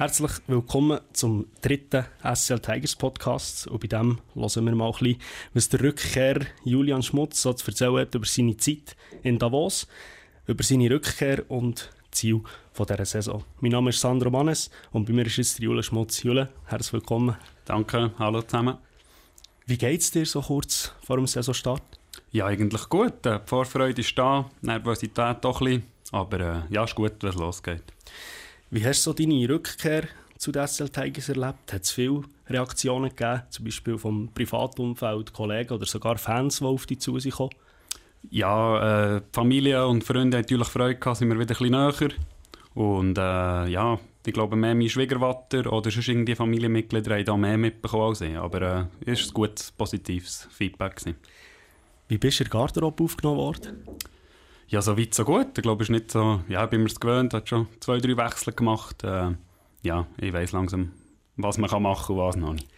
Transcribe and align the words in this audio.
Herzlich 0.00 0.32
willkommen 0.46 0.98
zum 1.12 1.44
dritten 1.60 2.06
SCL 2.22 2.60
Tigers 2.60 2.96
Podcast. 2.96 3.66
Und 3.66 3.80
bei 3.82 3.86
dem 3.86 4.18
hören 4.32 4.64
wir 4.64 4.74
mal 4.74 4.86
ein 4.86 4.92
bisschen, 4.92 5.20
was 5.52 5.68
der 5.68 5.82
Rückkehr 5.82 6.46
Julian 6.64 7.02
Schmutz 7.02 7.42
so 7.42 7.52
zu 7.52 7.66
erzählen 7.66 7.98
hat 7.98 8.14
über 8.14 8.24
seine 8.24 8.56
Zeit 8.56 8.96
in 9.22 9.38
Davos, 9.38 9.86
über 10.46 10.64
seine 10.64 10.88
Rückkehr 10.88 11.44
und 11.50 11.90
Ziel 12.12 12.40
von 12.72 12.86
dieser 12.86 13.04
Saison. 13.04 13.44
Mein 13.60 13.72
Name 13.72 13.90
ist 13.90 14.00
Sandro 14.00 14.30
Mannes 14.30 14.70
und 14.90 15.04
bei 15.04 15.12
mir 15.12 15.26
ist 15.26 15.36
jetzt 15.36 15.58
Julian 15.58 15.82
Schmutz. 15.82 16.22
Julian, 16.22 16.48
herzlich 16.64 16.94
willkommen. 16.94 17.36
Danke, 17.66 18.10
hallo 18.18 18.40
zusammen. 18.40 18.78
Wie 19.66 19.76
geht 19.76 20.00
es 20.00 20.10
dir 20.10 20.24
so 20.24 20.40
kurz 20.40 20.94
vor 21.04 21.18
dem 21.18 21.26
Saisonstart? 21.26 21.82
Ja, 22.32 22.46
eigentlich 22.46 22.88
gut. 22.88 23.22
Die 23.26 23.36
Vorfreude 23.44 24.00
ist 24.00 24.16
da, 24.16 24.48
Nervosität 24.62 25.44
auch 25.44 25.60
ein 25.60 25.66
bisschen, 25.66 25.82
aber 26.10 26.40
äh, 26.40 26.62
ja, 26.70 26.84
ist 26.84 26.94
gut, 26.94 27.16
wenn 27.20 27.28
es 27.28 27.36
losgeht. 27.36 27.82
Wie 28.72 28.84
hast 28.84 29.04
du 29.04 29.10
so 29.10 29.12
deine 29.12 29.48
Rückkehr 29.48 30.04
zu 30.38 30.52
den 30.52 30.64
SL 30.64 30.90
Tigers 30.90 31.28
erlebt? 31.28 31.72
Hat 31.72 31.82
es 31.82 31.90
viele 31.90 32.22
Reaktionen 32.48 33.10
gegeben, 33.10 33.42
zum 33.50 33.64
Beispiel 33.64 33.98
vom 33.98 34.28
Privatumfeld, 34.32 35.32
Kollegen 35.32 35.74
oder 35.74 35.86
sogar 35.86 36.18
Fans, 36.18 36.58
die 36.58 36.64
auf 36.64 36.86
dich 36.86 37.00
zu 37.00 37.18
sich 37.18 37.34
kommen? 37.34 37.50
Ja, 38.30 39.16
äh, 39.16 39.22
Familie 39.32 39.88
und 39.88 40.04
Freunde 40.04 40.36
haben 40.36 40.42
natürlich 40.42 40.68
Freude 40.68 41.00
gehabt, 41.00 41.16
sind 41.16 41.30
wir 41.30 41.38
wieder 41.38 41.56
ein 41.56 41.58
bisschen 41.58 41.70
näher. 41.70 42.16
Und 42.74 43.18
äh, 43.18 43.66
ja, 43.72 43.98
ich 44.24 44.32
glaube, 44.32 44.54
mehr 44.54 44.76
mein 44.76 44.88
Schwiegervater 44.88 45.72
oder 45.72 45.90
sonst 45.90 46.06
irgendwie 46.06 46.36
Familienmitglieder 46.36 47.16
haben 47.16 47.24
da 47.24 47.36
mehr 47.36 47.58
mitbekommen 47.58 48.04
als 48.04 48.20
ich. 48.20 48.36
Aber 48.36 48.62
äh, 48.62 49.10
es 49.10 49.20
war 49.20 49.30
ein 49.30 49.34
gutes, 49.34 49.72
positives 49.72 50.46
Feedback. 50.52 50.94
Gewesen. 50.94 51.16
Wie 52.06 52.18
bist 52.18 52.38
du 52.38 52.44
in 52.44 52.50
der 52.50 52.60
Garderobe 52.60 53.02
aufgenommen 53.02 53.38
worden? 53.38 53.82
Ja, 54.70 54.80
so 54.80 54.96
weit, 54.96 55.14
so 55.14 55.24
gut. 55.24 55.58
Ich 55.58 55.62
glaube, 55.62 55.82
es 55.82 55.88
ist 55.88 55.92
nicht 55.92 56.12
so, 56.12 56.42
ja, 56.48 56.64
bin 56.64 56.82
mir 56.82 56.86
es 56.86 57.00
gewöhnt, 57.00 57.34
hat 57.34 57.48
schon 57.48 57.66
zwei, 57.80 57.98
drei 57.98 58.16
Wechsel 58.16 58.52
gemacht. 58.52 59.02
Äh, 59.02 59.32
ja, 59.82 60.06
ich 60.16 60.32
weiß 60.32 60.52
langsam, 60.52 60.92
was 61.36 61.58
man 61.58 61.68
kann 61.68 61.82
machen 61.82 62.14
und 62.14 62.22
was 62.22 62.36
noch 62.36 62.52
nicht. 62.52 62.68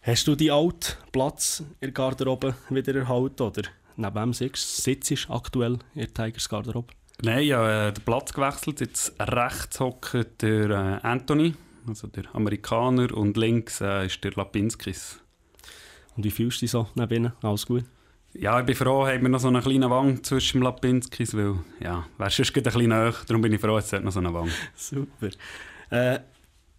Hast 0.00 0.26
du 0.26 0.34
die 0.34 0.50
alten 0.50 0.94
Platz 1.12 1.60
in 1.80 1.88
der 1.88 1.90
Garderobe 1.90 2.54
wieder 2.70 2.94
erhalten 2.94 3.42
oder 3.42 3.62
neben 3.96 4.14
wem 4.14 4.32
sitzt 4.32 4.86
du 4.86 5.34
aktuell 5.34 5.74
in 5.94 6.00
der 6.00 6.14
Tigers 6.14 6.48
Garderobe? 6.48 6.94
Nein, 7.20 7.40
ich 7.40 7.52
habe 7.52 7.88
äh, 7.88 7.92
den 7.92 8.02
Platz 8.02 8.32
gewechselt. 8.32 8.80
Jetzt 8.80 9.12
rechts 9.20 9.78
hockt 9.78 10.40
der 10.40 10.70
äh, 10.70 11.06
Anthony, 11.06 11.56
also 11.86 12.06
der 12.06 12.24
Amerikaner, 12.34 13.14
und 13.14 13.36
links 13.36 13.82
äh, 13.82 14.06
ist 14.06 14.24
der 14.24 14.32
Lapinskis. 14.32 15.20
Und 16.16 16.24
wie 16.24 16.30
fühlst 16.30 16.62
du 16.62 16.64
dich 16.64 16.70
so 16.70 16.88
neben 16.94 17.14
ihnen? 17.14 17.32
Alles 17.42 17.66
gut? 17.66 17.84
Ja, 18.38 18.60
ich 18.60 18.66
bin 18.66 18.74
froh, 18.74 19.06
haben 19.06 19.22
wir 19.22 19.28
noch 19.28 19.40
so 19.40 19.48
einen 19.48 19.62
kleinen 19.62 19.88
Wang 19.88 20.22
zwischen 20.22 20.60
Lapinskis, 20.60 21.34
weil, 21.34 21.54
ja, 21.80 22.06
wäre 22.18 22.30
sonst 22.30 22.54
ein 22.54 22.62
bisschen 22.62 22.88
näher. 22.88 23.14
Darum 23.26 23.40
bin 23.40 23.52
ich 23.52 23.60
froh, 23.60 23.76
jetzt 23.76 23.92
hat 23.92 24.04
noch 24.04 24.12
so 24.12 24.18
einen 24.18 24.34
Wang. 24.34 24.50
Super. 24.74 25.28
Äh, 25.90 26.20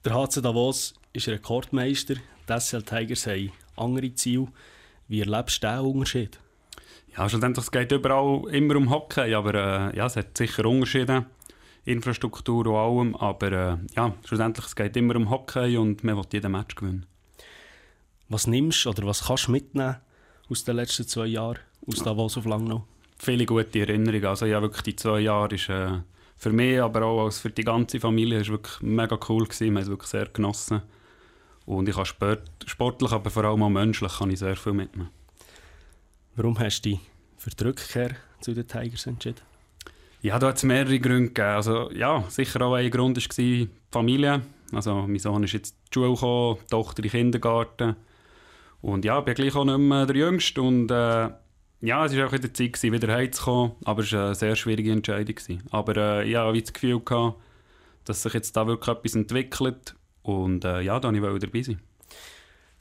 der 0.05 0.13
HC 0.13 0.41
Davos 0.41 0.93
ist 1.13 1.27
Rekordmeister. 1.27 2.15
Die 2.15 2.59
SL 2.59 2.83
Tigers 2.83 3.25
haben 3.25 3.51
andere 3.75 4.13
Ziele. 4.13 4.47
Wie 5.07 5.21
erlebst 5.21 5.63
du 5.63 5.67
diesen 5.67 5.85
Unterschied? 5.85 6.39
Ja, 7.15 7.27
schlussendlich, 7.27 7.65
es 7.65 7.71
geht 7.71 7.91
überall 7.91 8.47
immer 8.53 8.75
um 8.75 8.91
Hockey, 8.91 9.33
aber 9.33 9.53
äh, 9.55 9.97
ja, 9.97 10.05
es 10.05 10.15
hat 10.15 10.37
sicher 10.37 10.65
Unterschiede. 10.65 11.25
Infrastruktur 11.85 12.67
und 12.67 12.75
allem, 12.75 13.15
aber 13.15 13.51
äh, 13.51 13.77
ja, 13.95 14.13
schlussendlich, 14.25 14.65
es 14.65 14.75
geht 14.75 14.95
immer 14.95 15.15
um 15.15 15.29
Hockey 15.29 15.77
und 15.77 16.03
man 16.03 16.17
will 16.17 16.25
jeden 16.31 16.51
Match 16.51 16.75
gewinnen. 16.75 17.05
Was 18.29 18.45
nimmst 18.45 18.85
oder 18.85 19.07
was 19.07 19.25
kannst 19.25 19.47
du 19.47 19.53
mitnehmen 19.53 19.95
aus 20.49 20.63
den 20.63 20.75
letzten 20.75 21.07
zwei 21.07 21.27
Jahren, 21.27 21.59
aus 21.87 22.03
Davos 22.03 22.37
auf 22.37 22.45
Langnau? 22.45 22.85
Viele 23.17 23.45
gute 23.45 23.79
Erinnerungen. 23.79 24.25
Also 24.25 24.45
ja, 24.45 24.61
wirklich 24.61 24.83
die 24.83 24.95
zwei 24.95 25.21
Jahre 25.21 25.55
ist 25.55 25.69
äh, 25.69 25.99
für 26.37 26.51
mich, 26.51 26.79
aber 26.81 27.03
auch 27.03 27.25
als 27.25 27.39
für 27.39 27.49
die 27.49 27.63
ganze 27.63 27.99
Familie, 27.99 28.39
ist 28.39 28.49
wirklich 28.49 28.81
mega 28.81 29.17
cool 29.27 29.45
gewesen. 29.45 29.65
Wir 29.65 29.71
haben 29.71 29.77
es 29.77 29.89
wirklich 29.89 30.09
sehr 30.09 30.27
genossen. 30.27 30.81
Und 31.65 31.89
ich 31.89 31.95
kann 31.95 32.05
sport, 32.05 32.49
sportlich, 32.65 33.11
aber 33.11 33.29
vor 33.29 33.43
allem 33.43 33.63
auch 33.63 33.69
menschlich, 33.69 34.17
kann 34.19 34.29
ich 34.29 34.39
sehr 34.39 34.55
viel 34.55 34.73
mitnehmen. 34.73 35.09
Warum 36.35 36.57
hast 36.59 36.81
du 36.81 36.91
dich 36.91 36.99
für 37.37 37.49
die 37.49 37.63
Rückkehr 37.63 38.15
zu 38.39 38.53
den 38.53 38.67
Tigers 38.67 39.07
entschieden? 39.07 39.41
Ja, 40.21 40.39
da 40.39 40.47
hat 40.47 40.57
es 40.57 40.63
mehrere 40.63 40.99
Gründe 40.99 41.27
gegeben. 41.27 41.47
Also, 41.47 41.91
ja, 41.91 42.23
sicher 42.29 42.61
auch 42.61 42.75
ein 42.75 42.89
Grund 42.89 43.17
war 43.17 43.35
die 43.37 43.69
Familie. 43.91 44.41
Also, 44.71 45.07
mein 45.07 45.19
Sohn 45.19 45.43
ist 45.43 45.53
jetzt 45.53 45.75
die 45.89 45.93
Schule 45.93 46.13
gekommen, 46.13 46.57
die 46.63 46.67
Tochter 46.67 46.99
in 46.99 47.03
den 47.03 47.11
Kindergarten. 47.11 47.95
Und 48.81 49.05
ja, 49.05 49.19
ich 49.19 49.25
bin 49.25 49.35
gleich 49.35 49.55
auch 49.55 49.65
nicht 49.65 49.77
mehr 49.77 50.05
der 50.05 50.15
Jüngste. 50.15 50.61
Und 50.61 50.91
äh, 50.91 51.29
ja, 51.81 52.05
es 52.05 52.15
war 52.15 52.27
auch 52.27 52.33
in 52.33 52.41
der 52.41 52.53
Zeit, 52.53 52.73
gewesen, 52.73 52.93
wieder 52.93 53.13
heimzukommen. 53.13 53.73
Aber 53.83 54.03
es 54.03 54.11
war 54.13 54.25
eine 54.27 54.35
sehr 54.35 54.55
schwierige 54.55 54.91
Entscheidung. 54.91 55.35
Gewesen. 55.35 55.63
Aber 55.71 55.95
äh, 55.97 56.29
ich 56.29 56.35
hatte 56.35 56.61
das 56.61 56.73
Gefühl, 56.73 56.99
gehabt, 56.99 57.39
dass 58.05 58.23
sich 58.23 58.33
jetzt 58.33 58.55
da 58.55 58.67
wirklich 58.67 58.95
etwas 58.95 59.15
entwickelt. 59.15 59.95
Und 60.23 60.65
äh, 60.65 60.81
ja, 60.81 60.99
da 60.99 61.09
wollte 61.09 61.45
ich 61.45 61.51
dabei 61.51 61.61
sein. 61.63 61.81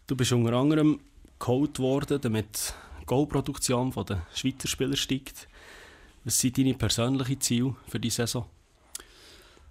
Du 0.07 0.17
bist 0.17 0.33
unter 0.33 0.53
anderem 0.53 1.01
geholt 1.39 1.79
worden, 1.79 2.21
damit 2.21 2.75
die 3.01 3.07
Goalproduktion 3.07 3.93
der 4.09 4.27
Schweizer 4.35 4.69
Spieler 4.69 4.97
steigt. 4.97 5.49
Was 6.25 6.39
sind 6.41 6.59
deine 6.59 6.75
persönlichen 6.75 7.41
Ziele 7.41 7.77
für 7.89 8.01
die 8.01 8.11
Saison? 8.11 8.47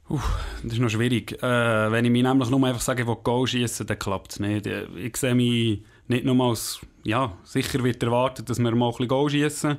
Uh, 0.10 0.20
das 0.64 0.74
ist 0.74 0.80
noch 0.80 0.90
schwierig. 0.90 1.42
Äh, 1.42 1.92
wenn 1.92 2.06
ich 2.06 2.12
mich 2.12 2.24
nämlich 2.24 2.50
nur 2.50 2.66
einfach 2.66 2.82
sage, 2.82 3.02
ich 3.02 3.08
will 3.08 3.18
Goal 3.24 3.48
schießen, 3.48 3.88
dann 3.88 3.98
klappt 3.98 4.34
es 4.34 4.40
nicht. 4.40 4.68
Ich 4.68 5.18
sehe 5.18 5.34
mich 5.34 5.84
nicht 6.08 6.26
nur 6.26 6.50
als, 6.50 6.80
ja, 7.04 7.38
sicher 7.44 7.84
wird 7.84 8.04
erwartet, 8.04 8.50
dass 8.50 8.60
wir 8.60 8.76
mal 8.76 8.88
ein 8.88 8.92
bisschen 8.92 9.08
Goal 9.08 9.30
schießen. 9.30 9.78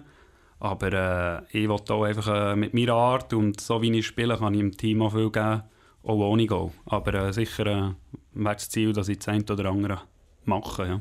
Aber 0.58 0.92
äh, 0.92 1.42
ich 1.58 1.68
will 1.68 1.76
auch 1.90 2.02
einfach 2.02 2.52
äh, 2.52 2.56
mit 2.56 2.72
meiner 2.72 2.94
Art 2.94 3.32
und 3.34 3.60
so 3.60 3.80
wie 3.82 3.98
ich 3.98 4.06
spiele, 4.06 4.38
kann 4.38 4.54
ich 4.54 4.60
dem 4.60 4.76
Team 4.76 5.02
auch 5.02 5.12
viel 5.12 5.30
geben, 5.30 5.62
auch 6.02 6.14
ohne 6.14 6.46
Goal. 6.46 6.70
Aber 6.86 7.14
äh, 7.14 7.32
sicher 7.32 7.66
äh, 7.66 7.92
wäre 8.32 8.54
das 8.54 8.70
Ziel, 8.70 8.92
dass 8.92 9.08
ich 9.08 9.18
das 9.18 9.28
eine 9.28 9.44
oder 9.44 9.66
andere 9.70 10.00
mache. 10.44 10.86
Ja. 10.86 11.00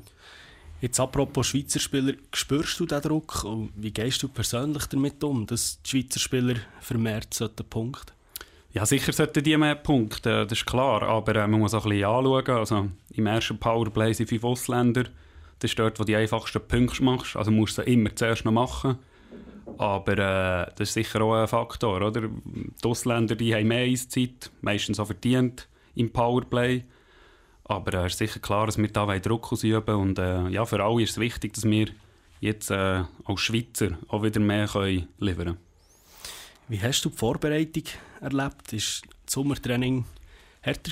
Jetzt 0.81 1.00
apropos 1.00 1.47
Schweizer 1.47 1.80
Spieler, 1.80 2.13
spürst 2.34 2.80
du 2.80 2.86
den 2.86 3.02
Druck 3.02 3.44
und 3.46 3.72
wie 3.75 3.92
gehst 3.92 4.22
du 4.22 4.28
persönlich 4.28 4.86
damit 4.88 5.24
um, 5.24 5.46
dass 5.47 5.81
die 5.81 5.90
Schweizer 5.90 6.19
Spieler 6.19 6.56
vermehrt 6.81 7.34
sollten 7.34 7.66
punkten? 7.66 8.13
Ja, 8.75 8.86
sicher 8.86 9.13
sollten 9.13 9.41
die 9.41 9.56
mehr 9.56 9.75
punkten, 9.75 10.50
das 10.50 10.52
ist 10.52 10.66
klar, 10.66 11.02
aber 11.03 11.34
äh, 11.38 11.47
man 11.47 11.62
muss 11.62 11.74
auch 11.74 11.86
ein 11.86 11.91
bisschen 11.91 12.09
anschauen. 12.09 12.58
Also, 12.58 12.90
Im 13.13 13.25
ersten 13.25 13.58
Powerplay 13.58 14.12
sind 14.12 14.28
fünf 14.28 14.44
Ausländer, 14.44 15.06
das 15.59 15.72
ist 15.72 15.80
dort, 15.80 15.97
wo 15.97 16.03
du 16.03 16.08
die 16.08 16.18
einfachsten 16.18 16.59
Punkte 16.59 17.02
machst, 17.02 17.38
also 17.38 17.52
musst 17.52 17.78
du 17.78 17.84
sie 17.84 17.94
immer 17.94 18.13
zuerst 18.13 18.44
noch 18.44 18.52
machen. 18.52 18.97
Aber 19.78 20.12
äh, 20.12 20.72
das 20.75 20.90
ist 20.90 20.94
sicher 20.94 21.22
auch 21.22 21.36
ein 21.36 21.47
Faktor, 21.47 22.02
oder? 22.02 22.24
Die 22.24 22.86
Ausländer 22.86 23.38
die 23.38 23.56
haben 23.56 23.69
mehr 23.69 23.86
Eiszeit, 23.86 24.52
meistens 24.59 25.00
auch 25.00 25.06
verdient 25.06 25.69
im 25.96 26.12
Powerplay. 26.12 26.84
Aber 27.63 27.94
es 27.94 28.03
äh, 28.03 28.07
ist 28.07 28.18
sicher 28.18 28.40
klar, 28.42 28.66
dass 28.66 28.78
wir 28.78 28.90
da 28.90 29.06
Druck 29.19 29.53
ausüben 29.53 29.96
und 29.96 30.19
äh, 30.19 30.50
ja, 30.50 30.66
für 30.66 30.84
alle 30.84 31.02
ist 31.02 31.12
es 31.12 31.18
wichtig, 31.18 31.53
dass 31.53 31.63
wir 31.63 31.88
jetzt 32.42 32.72
äh, 32.72 33.03
als 33.24 33.40
Schweizer 33.40 33.92
auch 34.09 34.22
wieder 34.22 34.42
mehr 34.42 34.68
können 34.68 35.07
liefern 35.18 35.46
können. 35.46 35.57
Wie 36.67 36.81
hast 36.81 37.05
du 37.05 37.09
die 37.09 37.17
Vorbereitung 37.17 37.83
erlebt? 38.21 38.73
Ist 38.73 39.03
das 39.03 39.33
Sommertraining 39.33 40.03
härter 40.61 40.91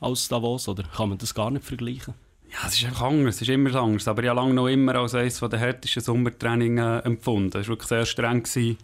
als 0.00 0.28
Davos 0.28 0.66
oder 0.66 0.82
kann 0.84 1.10
man 1.10 1.18
das 1.18 1.34
gar 1.34 1.50
nicht 1.50 1.66
vergleichen? 1.66 2.14
Ja, 2.50 2.66
es 2.66 2.76
ist 2.76 2.86
einfach 2.86 3.02
anders, 3.02 3.34
es 3.36 3.42
ist 3.42 3.50
immer 3.50 3.74
anders. 3.74 4.08
Aber 4.08 4.22
ich 4.22 4.30
habe 4.30 4.40
lange 4.40 4.54
noch 4.54 4.66
immer 4.66 4.94
als 4.94 5.14
eines 5.14 5.38
der 5.38 5.58
härtesten 5.58 6.02
Sommertraining 6.02 6.78
äh, 6.78 7.00
empfunden. 7.00 7.58
Es 7.58 7.68
war 7.68 7.74
wirklich 7.74 7.88
sehr 7.88 8.06
streng. 8.06 8.42
Gewesen. 8.42 8.78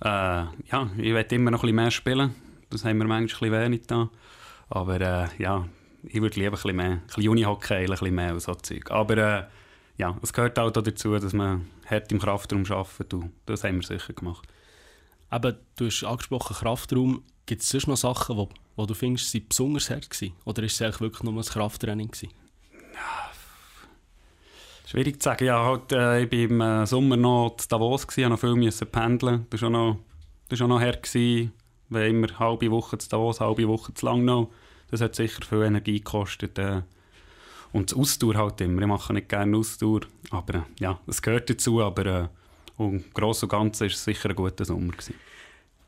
Äh, 0.00 0.08
ja, 0.08 0.90
ich 0.98 1.14
werde 1.14 1.34
immer 1.36 1.52
noch 1.52 1.60
ein 1.60 1.66
bisschen 1.68 1.76
mehr 1.76 1.90
spielen. 1.92 2.34
Das 2.68 2.84
haben 2.84 2.98
wir 2.98 3.06
manchmal 3.06 3.54
ein 3.54 3.64
wenig 3.64 3.82
da. 3.86 4.10
Aber 4.70 5.00
äh, 5.00 5.28
ja, 5.38 5.68
ich 6.02 6.20
würde 6.20 6.40
lieber 6.40 6.56
ein 6.56 6.62
bisschen 6.62 6.76
mehr, 6.76 6.90
ein 6.90 7.02
bisschen 7.06 7.28
Unihockey, 7.28 7.74
ein 7.74 7.86
bisschen 7.86 8.14
mehr 8.14 8.32
und 8.32 8.40
so 8.40 8.54
Zeug. 8.56 8.90
Aber 8.90 9.16
äh, 9.16 9.44
ja, 9.98 10.16
es 10.20 10.32
gehört 10.32 10.58
auch 10.58 10.70
dazu, 10.72 11.16
dass 11.16 11.32
man 11.32 11.66
hart 11.86 12.10
im 12.10 12.18
Kraftraum 12.18 12.64
arbeitet 12.70 13.14
und 13.14 13.32
das 13.46 13.62
haben 13.62 13.76
wir 13.76 13.86
sicher 13.86 14.12
gemacht. 14.14 14.48
Aber 15.30 15.56
du 15.76 15.86
hast 15.86 16.04
angesprochen 16.04 16.56
Kraftraum. 16.56 17.22
Gibt 17.46 17.62
es 17.62 17.68
sonst 17.68 17.86
noch 17.86 17.96
Sachen, 17.96 18.36
wo, 18.36 18.48
wo 18.76 18.86
du 18.86 18.94
findest, 18.94 19.30
sie 19.30 19.40
besonders 19.40 19.90
hart 19.90 20.08
waren? 20.20 20.32
Oder 20.44 20.62
ist 20.64 20.80
es 20.80 21.00
wirklich 21.00 21.22
nur 21.22 21.34
ein 21.34 21.42
Krafttraining 21.42 22.08
gewesen? 22.08 22.32
Schwierig 24.90 25.22
zu 25.22 25.28
sagen. 25.28 25.44
Ja, 25.44 25.64
halt, 25.64 25.92
äh, 25.92 26.24
ich 26.24 26.32
war 26.32 26.38
im 26.38 26.60
äh, 26.60 26.86
Sommer 26.86 27.16
noch 27.16 27.56
in 27.60 27.64
Davos, 27.68 28.08
gewesen, 28.08 28.30
noch 28.30 28.40
viel 28.40 28.56
müssen 28.56 28.88
pendeln. 28.88 29.46
Das 29.48 29.62
war 29.62 29.68
auch 29.68 29.72
noch, 29.72 29.98
das 30.48 30.58
war 30.58 30.66
noch 30.66 30.80
hart. 30.80 31.04
Gewesen. 31.04 31.52
Wir 31.90 32.06
immer 32.06 32.38
halbe 32.38 32.70
Woche 32.72 32.98
zu 32.98 33.08
Davos, 33.08 33.40
halbe 33.40 33.68
Woche 33.68 33.94
zu 33.94 34.06
Langnau. 34.06 34.50
Das 34.90 35.00
hat 35.00 35.14
sicher 35.14 35.44
viel 35.48 35.62
Energie 35.62 35.98
gekostet. 35.98 36.58
Äh, 36.58 36.82
und 37.72 37.92
das 37.92 37.98
Ausdauer 37.98 38.34
halt 38.34 38.60
immer. 38.60 38.82
Ich 38.82 38.88
mache 38.88 39.12
nicht 39.12 39.28
gerne 39.28 39.56
Ausdauer, 39.56 40.00
aber 40.30 40.54
äh, 40.54 40.62
ja, 40.80 40.98
es 41.06 41.22
gehört 41.22 41.48
dazu. 41.48 41.80
Aber 41.80 42.30
äh, 42.80 42.84
im 42.84 43.04
Großen 43.12 43.46
und 43.46 43.50
Ganzen 43.50 43.80
war 43.80 43.86
es 43.88 44.04
sicher 44.04 44.30
ein 44.30 44.36
guter 44.36 44.64
Sommer. 44.64 44.92
Gewesen. 44.92 45.14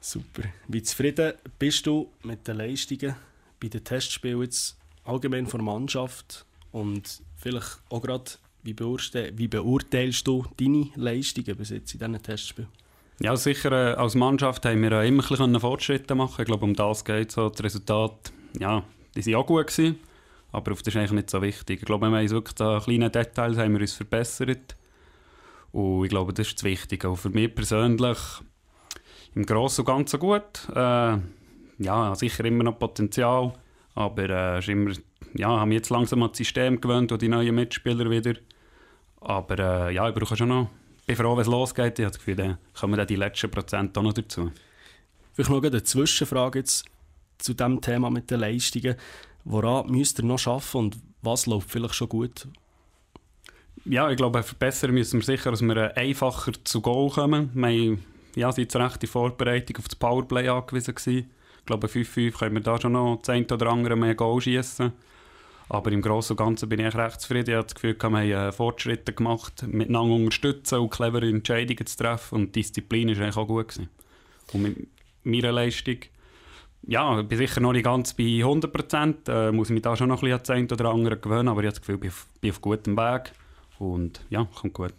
Super. 0.01 0.43
Wie 0.69 0.83
zufrieden 0.83 1.35
bist 1.59 1.87
du 1.87 2.11
mit 2.23 2.47
den 2.47 2.57
Leistungen 2.57 3.15
bei 3.61 3.69
den 3.69 3.85
Testspielen 3.85 4.43
jetzt 4.43 4.77
allgemein 5.05 5.47
von 5.47 5.65
der 5.65 5.73
Mannschaft 5.73 6.45
und 6.73 7.23
vielleicht 7.37 7.79
auch 7.89 8.03
gerade, 8.03 8.31
wie, 8.63 8.75
beurte 8.75 9.33
wie 9.37 9.49
beurteilst 9.49 10.27
du 10.27 10.45
deine 10.57 10.89
Leistungen 10.97 11.57
bis 11.57 11.71
jetzt 11.71 11.95
in 11.95 12.01
diesen 12.01 12.23
Testspielen? 12.23 12.69
Ja, 13.21 13.37
sicher, 13.37 13.71
äh, 13.71 13.95
als 13.95 14.15
Mannschaft 14.17 14.65
haben 14.67 14.83
wir 14.83 15.03
immer 15.03 15.31
ein 15.41 15.61
Fortschritte 15.61 16.15
machen 16.15 16.41
Ich 16.41 16.47
glaube, 16.47 16.65
um 16.65 16.75
das 16.75 17.05
geht 17.05 17.29
es. 17.29 17.35
So, 17.35 17.49
das 17.49 17.63
Resultat 17.63 18.33
ja, 18.59 18.85
die 19.15 19.27
waren 19.27 19.35
auch 19.37 19.47
gut. 19.47 19.67
Gewesen, 19.67 19.99
aber 20.51 20.73
das 20.73 20.81
ist 20.83 20.97
eigentlich 20.97 21.13
nicht 21.13 21.31
so 21.31 21.41
wichtig. 21.41 21.81
Ich 21.81 21.87
glaube, 21.87 22.09
wir 22.09 22.17
haben 22.17 22.23
uns 22.23 22.33
wirklich 22.33 22.61
an 22.61 22.83
kleinen 22.83 23.13
Details 23.13 23.59
haben 23.59 23.73
wir 23.75 23.81
uns 23.81 23.93
verbessert. 23.93 24.77
Und 25.73 26.05
ich 26.05 26.11
glaube, 26.11 26.33
das 26.33 26.49
ist 26.49 26.59
das 26.59 26.65
Wichtige. 26.65 27.09
Auch 27.09 27.17
für 27.17 27.31
mich 27.31 27.55
persönlich 27.55 28.19
im 29.35 29.47
Großen 29.47 29.83
und 29.83 29.87
Ganzen 29.87 30.21
gut. 30.21 30.69
Äh, 30.75 31.19
ja, 31.79 32.15
sicher 32.15 32.45
immer 32.45 32.65
noch 32.65 32.79
Potenzial, 32.79 33.55
aber 33.95 34.29
äh, 34.29 34.59
ist 34.59 34.69
immer, 34.69 34.93
ja, 35.35 35.49
haben 35.49 35.71
wir 35.71 35.79
jetzt 35.79 35.91
langsam 35.91 36.23
an 36.23 36.31
das 36.31 36.39
System 36.39 36.81
gewöhnt 36.81 37.11
und 37.11 37.23
die 37.23 37.29
neuen 37.29 37.55
Mitspieler 37.55 38.09
wieder. 38.11 38.35
Aber 39.21 39.59
äh, 39.59 39.95
ja, 39.95 40.09
ich 40.09 40.15
brauche 40.15 40.37
schon 40.37 40.49
noch. 40.49 40.69
Ich 41.01 41.07
bin 41.07 41.17
froh, 41.17 41.33
wenn 41.33 41.43
es 41.43 41.49
losgeht. 41.49 41.99
Ich 41.99 42.05
habe 42.05 42.13
das 42.13 42.19
Gefühl, 42.19 42.37
dann 42.37 42.59
kommen 42.79 42.97
dann 42.97 43.07
die 43.07 43.17
letzten 43.17 43.51
Prozent 43.51 43.97
auch 43.97 44.03
noch 44.03 44.13
dazu. 44.13 44.53
Vielleicht 45.33 45.51
noch 45.51 45.63
eine 45.63 45.83
Zwischenfrage 45.83 46.59
jetzt 46.59 46.85
zu 47.39 47.55
dem 47.55 47.81
Thema 47.81 48.11
mit 48.11 48.31
den 48.31 48.41
Leistungen. 48.41 48.97
Woran 49.45 49.91
müsst 49.91 50.21
ihr 50.21 50.25
noch 50.25 50.47
arbeiten 50.47 50.77
und 50.77 50.99
was 51.23 51.47
läuft 51.47 51.71
vielleicht 51.71 51.95
schon 51.95 52.09
gut? 52.09 52.47
Ja, 53.85 54.11
ich 54.11 54.17
glaube, 54.17 54.43
verbessern 54.43 54.93
müssen 54.93 55.21
wir 55.21 55.25
sicher, 55.25 55.51
dass 55.51 55.63
wir 55.63 55.97
einfacher 55.97 56.53
zu 56.65 56.81
Goal 56.81 57.11
kommen. 57.11 57.51
Wir 57.55 57.69
haben, 57.69 58.05
ja, 58.37 58.53
sind 58.53 58.75
recht 58.77 59.03
die 59.03 59.07
Vorbereitung 59.07 59.77
auf 59.79 59.89
das 59.89 59.97
Powerplay 59.97 60.49
angewiesen 60.49 60.95
gewesen. 60.95 61.31
Ich 61.59 61.67
glaube, 61.67 61.89
5-5 61.89 62.39
können 62.39 62.55
wir 62.55 62.63
da 62.63 62.81
schon 62.81 62.93
noch 62.93 63.19
das 63.19 63.31
eine 63.31 63.47
oder 63.47 63.69
andere 63.69 63.97
mehr 63.97 64.15
Goal 64.15 64.41
schießen. 64.41 64.93
Aber 65.69 65.91
im 65.91 66.03
Großen 66.03 66.35
und 66.35 66.45
Ganzen 66.45 66.69
bin 66.69 66.81
ich 66.81 66.95
recht 66.95 67.21
zufrieden. 67.21 67.51
Ich 67.51 67.57
habe 67.57 67.65
das 67.65 67.75
Gefühl, 67.75 67.97
wir 67.99 68.03
haben 68.03 68.49
äh, 68.49 68.53
Fortschritte 68.53 69.13
gemacht, 69.13 69.65
miteinander 69.67 70.15
unterstützen 70.15 70.79
und 70.79 70.91
clevere 70.91 71.29
Entscheidungen 71.29 71.87
zu 71.87 71.97
treffen. 71.97 72.35
Und 72.35 72.55
die 72.55 72.61
Disziplin 72.61 73.09
war 73.09 73.23
eigentlich 73.23 73.37
auch 73.37 73.47
gut. 73.47 73.69
Gewesen. 73.69 73.89
Und 74.53 74.63
mit 74.63 74.89
meiner 75.25 75.53
Leistung 75.53 75.97
ja, 76.85 77.21
ich 77.21 77.29
bin 77.29 77.39
sicher 77.39 77.61
noch 77.61 77.73
nicht 77.73 77.85
ganz 77.85 78.13
bei 78.15 78.41
100 78.41 78.73
Prozent. 78.73 79.29
Äh, 79.29 79.53
muss 79.53 79.71
mich 79.71 79.83
da 79.83 79.97
schon 79.97 80.09
noch 80.09 80.23
ein 80.23 80.31
bisschen 80.31 80.57
an 80.57 80.69
das 80.69 80.81
oder 80.81 80.91
andere 80.91 81.17
gewöhnen, 81.17 81.49
aber 81.49 81.61
ich 81.61 81.67
habe 81.67 81.75
das 81.75 81.81
Gefühl, 81.81 81.95
ich 81.95 82.01
bin 82.01 82.11
auf, 82.11 82.27
bin 82.41 82.51
auf 82.51 82.61
gutem 82.61 82.97
Weg. 82.97 83.33
Und 83.83 84.21
ja, 84.31 84.45
kommt 84.55 84.75
gut. 84.75 84.95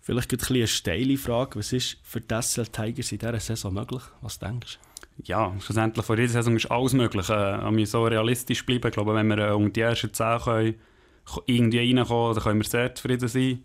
Vielleicht 0.00 0.32
ein 0.32 0.38
eine 0.38 0.66
steile 0.68 1.16
Frage. 1.16 1.58
Was 1.58 1.72
ist 1.72 1.98
für 2.04 2.20
die 2.20 2.40
SL 2.40 2.66
Tigers 2.66 3.10
in 3.10 3.18
dieser 3.18 3.40
Saison 3.40 3.74
möglich? 3.74 4.02
Was 4.20 4.38
denkst 4.38 4.78
du? 4.78 5.22
Ja, 5.24 5.52
schlussendlich 5.60 6.06
vor 6.06 6.16
dieser 6.16 6.34
Saison 6.34 6.56
ist 6.56 6.70
alles 6.70 6.92
möglich. 6.92 7.28
Äh, 7.28 7.76
wir 7.76 7.86
so 7.86 8.04
realistisch 8.04 8.64
bleiben. 8.64 8.86
Ich 8.86 8.94
glaube, 8.94 9.14
wenn 9.14 9.26
wir 9.26 9.38
äh, 9.38 9.50
um 9.50 9.72
die 9.72 9.80
ersten 9.80 10.12
10 10.12 10.38
können, 10.40 10.74
irgendwie 11.46 11.78
reinkommen, 11.78 12.34
dann 12.34 12.44
können 12.44 12.60
wir 12.60 12.68
sehr 12.68 12.94
zufrieden 12.94 13.28
sein. 13.28 13.64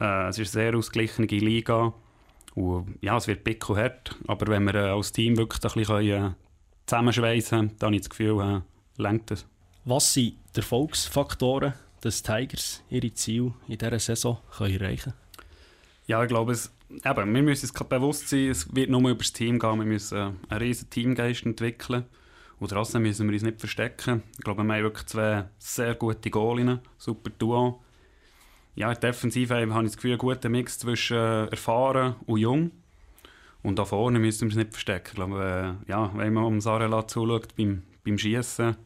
Äh, 0.00 0.28
es 0.28 0.38
ist 0.38 0.56
eine 0.56 0.64
sehr 0.64 0.76
ausgeglichene 0.76 1.26
Liga. 1.26 1.92
Und 2.54 2.98
ja, 3.00 3.16
es 3.16 3.26
wird 3.26 3.42
pick 3.42 3.68
und 3.68 3.78
hart. 3.78 4.16
Aber 4.28 4.46
wenn 4.46 4.64
wir 4.64 4.74
äh, 4.74 4.90
als 4.90 5.12
Team 5.12 5.36
wirklich 5.36 5.62
ein 5.64 5.72
bisschen 5.72 5.96
können, 5.96 6.24
äh, 6.24 6.34
zusammenschweißen, 6.86 7.72
dann 7.78 7.86
habe 7.86 7.96
ich 7.96 8.02
das 8.02 8.10
Gefühl, 8.10 8.40
äh, 8.40 9.02
lenkt 9.02 9.32
es. 9.32 9.44
Was 9.84 10.14
sind 10.14 10.36
die 10.54 10.60
Erfolgsfaktoren, 10.60 11.74
dass 12.00 12.22
die 12.22 12.32
Tigers 12.32 12.82
ihre 12.90 13.12
Ziele 13.14 13.54
in 13.68 13.78
dieser 13.78 13.98
Saison 13.98 14.38
können 14.56 14.80
erreichen 14.80 15.12
können? 15.12 15.26
Ja, 16.06 16.22
ich 16.22 16.28
glaube, 16.28 16.52
es, 16.52 16.72
eben, 16.90 17.34
wir 17.34 17.42
müssen 17.42 17.68
uns 17.68 17.88
bewusst 17.88 18.28
sein, 18.28 18.48
es 18.48 18.74
wird 18.74 18.90
nur 18.90 19.00
über 19.00 19.14
das 19.14 19.32
Team 19.32 19.58
gehen. 19.58 19.78
Wir 19.78 19.86
müssen 19.86 20.16
äh, 20.16 20.32
einen 20.48 20.60
riesen 20.62 20.88
Teamgeist 20.88 21.44
entwickeln. 21.44 22.04
Und 22.58 22.70
trotzdem 22.70 23.02
müssen 23.02 23.26
wir 23.28 23.34
uns 23.34 23.42
nicht 23.42 23.58
verstecken. 23.58 24.22
Ich 24.38 24.44
glaube, 24.44 24.62
wir 24.62 24.74
haben 24.74 24.82
wirklich 24.82 25.06
zwei 25.06 25.44
sehr 25.58 25.94
gute 25.94 26.30
Goalinnen, 26.30 26.80
super 26.96 27.30
Duo. 27.38 27.82
Ja, 28.76 28.92
in 28.92 29.00
der 29.00 29.10
Defensive 29.10 29.54
habe 29.54 29.66
ich 29.66 29.90
das 29.90 29.96
Gefühl, 29.96 30.12
einen 30.12 30.18
guten 30.18 30.52
Mix 30.52 30.78
zwischen 30.78 31.16
äh, 31.16 31.46
erfahren 31.46 32.16
und 32.26 32.38
jung. 32.38 32.70
Und 33.62 33.78
da 33.78 33.84
vorne 33.84 34.18
müssen 34.18 34.42
wir 34.42 34.46
uns 34.46 34.56
nicht 34.56 34.70
verstecken. 34.70 35.08
Ich 35.08 35.14
glaube, 35.14 35.78
äh, 35.86 35.90
ja, 35.90 36.10
wenn 36.14 36.32
man 36.32 36.44
um 36.44 36.60
Sarela 36.60 37.06
zuschaut 37.06 37.56
beim, 37.56 37.82
beim 38.04 38.16
Schießen, 38.16 38.76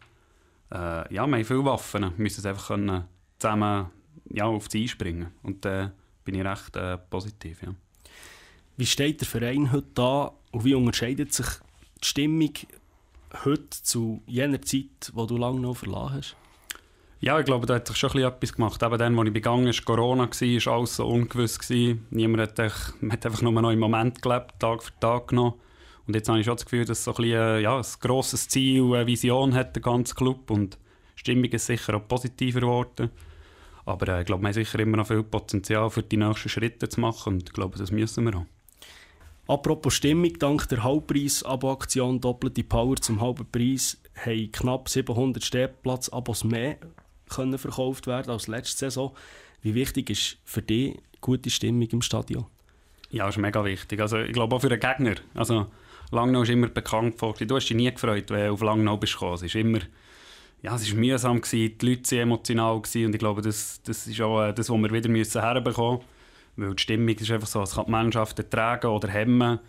äh, 0.73 1.15
ja, 1.15 1.27
wir 1.27 1.37
haben 1.37 1.45
viele 1.45 1.65
Waffen. 1.65 2.03
Wir 2.03 2.13
müssen 2.17 2.41
es 2.41 2.47
einfach 2.47 2.69
können, 2.69 3.05
zusammen 3.39 3.91
ja, 4.31 4.45
auf 4.45 4.71
sie 4.71 4.83
einspringen. 4.83 5.29
Und 5.43 5.65
da 5.65 5.85
äh, 5.85 5.91
bin 6.25 6.35
ich 6.35 6.45
recht 6.45 6.77
äh, 6.77 6.99
positiv. 6.99 7.63
Ja. 7.63 7.75
Wie 8.77 8.87
steht 8.87 9.21
der 9.21 9.29
Verein 9.29 9.73
heute 9.73 9.89
da 9.95 10.33
und 10.53 10.65
wie 10.65 10.75
unterscheidet 10.75 11.33
sich 11.33 11.47
die 12.03 12.07
Stimmung 12.07 12.53
heute 13.45 13.69
zu 13.71 14.23
jener 14.27 14.63
Zeit, 14.63 15.13
wo 15.13 15.27
du 15.27 15.37
lange 15.37 15.61
noch 15.61 15.77
verlassen 15.77 16.15
hast? 16.15 16.37
Ja, 17.23 17.39
ich 17.39 17.45
glaube, 17.45 17.67
da 17.67 17.75
hat 17.75 17.87
sich 17.87 17.99
schon 17.99 18.17
etwas 18.17 18.55
gemacht. 18.55 18.83
Eben 18.83 18.99
dann, 18.99 19.19
als 19.19 19.29
ich 19.29 19.35
begangen 19.35 19.67
war, 19.67 19.85
Corona, 19.85 20.23
war 20.31 20.73
alles 20.75 20.97
so 20.97 21.07
ungewiss. 21.07 21.59
Gewesen. 21.59 22.07
Niemand 22.11 22.43
hat, 22.43 22.59
echt, 22.59 23.03
man 23.03 23.13
hat 23.13 23.27
einfach 23.27 23.43
nur 23.43 23.53
noch 23.53 23.71
im 23.71 23.79
Moment 23.79 24.23
gelebt, 24.23 24.59
Tag 24.59 24.83
für 24.83 24.99
Tag 25.01 25.29
genommen. 25.29 25.55
Und 26.11 26.17
jetzt 26.17 26.29
habe 26.29 26.41
ich 26.41 26.45
schon 26.45 26.57
das 26.57 26.65
Gefühl, 26.65 26.85
dass 26.85 27.05
so 27.05 27.13
ein, 27.13 27.17
bisschen, 27.19 27.39
äh, 27.39 27.61
ja, 27.61 27.77
ein 27.77 27.85
grosses 28.01 28.49
Ziel, 28.49 28.83
eine 28.95 29.07
Vision 29.07 29.55
hat 29.55 29.77
der 29.77 29.83
ganze 29.83 30.17
Club. 30.17 30.51
Und 30.51 30.75
die 31.15 31.21
Stimmung 31.21 31.45
ist 31.45 31.67
sicher 31.67 31.95
auch 31.95 32.09
positiver 32.09 32.63
geworden. 32.63 33.11
Aber 33.85 34.09
äh, 34.09 34.21
ich 34.23 34.27
glaube, 34.27 34.43
wir 34.43 34.49
haben 34.49 34.55
sicher 34.55 34.81
immer 34.81 34.97
noch 34.97 35.07
viel 35.07 35.23
Potenzial 35.23 35.89
für 35.89 36.03
die 36.03 36.17
nächsten 36.17 36.49
Schritte 36.49 36.89
zu 36.89 37.01
machen. 37.01 37.35
Und 37.35 37.45
ich 37.45 37.53
glaube, 37.53 37.79
das 37.79 37.93
müssen 37.93 38.25
wir 38.25 38.39
auch. 38.39 38.47
Apropos 39.47 39.95
Stimmung, 39.95 40.37
dank 40.37 40.69
der 40.69 40.83
Halbpreis-Abo-Aktion 40.83 42.21
«Doppelte 42.21 42.65
Power» 42.65 42.97
zum 42.97 43.21
halben 43.21 43.49
Preis 43.49 44.03
haben 44.17 44.51
knapp 44.51 44.89
700 44.89 45.45
Stehplatz-Abos 45.45 46.43
mehr 46.43 46.79
können 47.29 47.57
verkauft 47.57 48.09
werden 48.09 48.33
als 48.33 48.49
letzte 48.49 48.79
Saison. 48.79 49.15
Wie 49.63 49.77
wichtig 49.77 50.11
ist 50.11 50.39
für 50.45 50.63
dich 50.63 50.99
gute 51.21 51.51
Stimmung 51.51 51.87
im 51.93 52.03
Stadion? 52.03 52.47
Ja, 53.11 53.27
das 53.27 53.37
ist 53.37 53.41
mega 53.41 53.65
wichtig. 53.65 54.01
Also, 54.01 54.19
ich 54.19 54.33
glaube 54.33 54.57
auch 54.57 54.61
für 54.61 54.69
den 54.69 54.81
Gegner. 54.81 55.15
Also, 55.35 55.69
Langnau 56.11 56.43
ist 56.43 56.51
immer 56.51 56.69
bekannt 56.69 57.19
vor. 57.19 57.35
Du 57.35 57.57
hast 57.57 57.69
dich 57.69 57.77
nie 57.77 57.91
gefreut, 57.91 58.31
wenn 58.31 58.47
du 58.47 58.53
auf 58.53 58.63
Langnau 58.63 58.97
bist 58.97 59.15
gekommen. 59.15 59.35
Es 59.35 59.43
ist 59.43 59.55
immer, 59.55 59.81
ja, 60.63 60.75
es 60.75 60.83
ist 60.83 60.95
mühsam 60.95 61.41
gewesen, 61.41 61.79
die 61.79 61.87
Leute 61.87 62.11
waren 62.11 62.23
emotional 62.23 62.81
gewesen, 62.81 63.07
und 63.07 63.15
ich 63.15 63.19
glaube, 63.19 63.43
das, 63.43 63.81
das 63.85 64.07
ist 64.07 64.21
auch 64.21 64.43
äh, 64.43 64.53
das, 64.53 64.69
was 64.69 64.79
wir 64.79 64.93
wieder 64.93 65.09
müssen 65.09 65.41
herbekommen 65.41 66.01
müssen. 66.57 66.69
Weil 66.69 66.75
die 66.75 66.83
Stimmung 66.83 67.09
ist 67.09 67.31
einfach 67.31 67.49
so, 67.49 67.63
es 67.63 67.75
kann 67.75 67.87
die 67.87 67.91
Mannschaft 67.93 68.39
ertragen 68.39 68.89
oder 68.89 69.09
hemmen. 69.09 69.61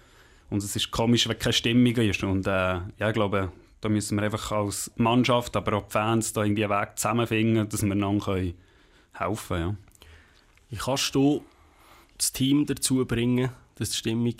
Und 0.49 0.63
es 0.63 0.75
ist 0.75 0.91
komisch, 0.91 1.29
wenn 1.29 1.39
keine 1.39 1.53
Stimmung 1.53 1.95
ist. 1.95 2.23
Und 2.23 2.47
äh, 2.47 2.49
ja, 2.49 3.07
ich 3.07 3.13
glaube, 3.13 3.51
da 3.79 3.89
müssen 3.89 4.17
wir 4.17 4.23
einfach 4.23 4.51
als 4.51 4.91
Mannschaft, 4.95 5.55
aber 5.55 5.77
auch 5.77 5.88
die 5.88 5.91
Fans 5.91 6.33
da 6.33 6.43
irgendwie 6.43 6.65
einen 6.65 6.81
Weg 6.81 6.97
zusammenfinden, 6.97 7.69
dass 7.69 7.83
wir 7.83 7.95
dann 7.95 8.21
helfen 9.13 9.47
können. 9.47 9.69
Ja. 9.69 9.75
Wie 10.69 10.75
kannst 10.75 11.15
du 11.15 11.43
das 12.17 12.31
Team 12.31 12.65
dazu 12.65 13.05
bringen, 13.05 13.49
dass 13.75 13.91
die 13.91 13.98
Stimmung 13.98 14.36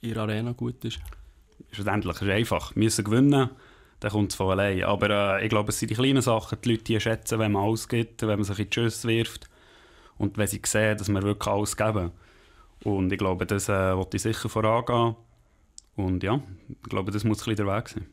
in 0.00 0.14
der 0.14 0.22
Arena 0.22 0.52
gut 0.52 0.84
ist? 0.84 1.00
Schlussendlich 1.72 2.16
ist 2.16 2.22
es 2.22 2.28
einfach. 2.28 2.74
Wir 2.74 2.84
müssen 2.84 3.04
gewinnen, 3.04 3.50
dann 4.00 4.10
kommt 4.10 4.30
es 4.30 4.36
von 4.36 4.50
allein. 4.50 4.82
Aber 4.84 5.10
äh, 5.38 5.44
ich 5.44 5.50
glaube, 5.50 5.70
es 5.70 5.78
sind 5.78 5.90
die 5.90 5.94
kleinen 5.94 6.22
Sachen, 6.22 6.58
die 6.62 6.70
Leute 6.70 6.84
die 6.84 7.00
schätzen, 7.00 7.38
wenn 7.38 7.52
man 7.52 7.64
alles 7.64 7.88
gibt, 7.88 8.22
wenn 8.22 8.38
man 8.38 8.44
sich 8.44 8.58
in 8.58 8.70
die 8.70 8.74
Schüsse 8.74 9.08
wirft 9.08 9.48
und 10.18 10.36
wenn 10.38 10.46
sie 10.46 10.60
sehen, 10.64 10.96
dass 10.98 11.08
wir 11.08 11.22
wirklich 11.22 11.52
alles 11.52 11.76
geben. 11.76 12.12
Und 12.84 13.12
ich 13.12 13.18
glaube, 13.18 13.46
das 13.46 13.68
äh, 13.68 13.96
wollte 13.96 14.16
ich 14.16 14.22
sicher 14.22 14.48
vorangehen. 14.48 15.16
Und 15.96 16.22
ja, 16.22 16.40
ich 16.68 16.88
glaube, 16.88 17.12
das 17.12 17.24
muss 17.24 17.38
ein 17.40 17.54
bisschen 17.54 17.66
der 17.66 17.76
Weg 17.76 17.88
sein. 17.88 18.06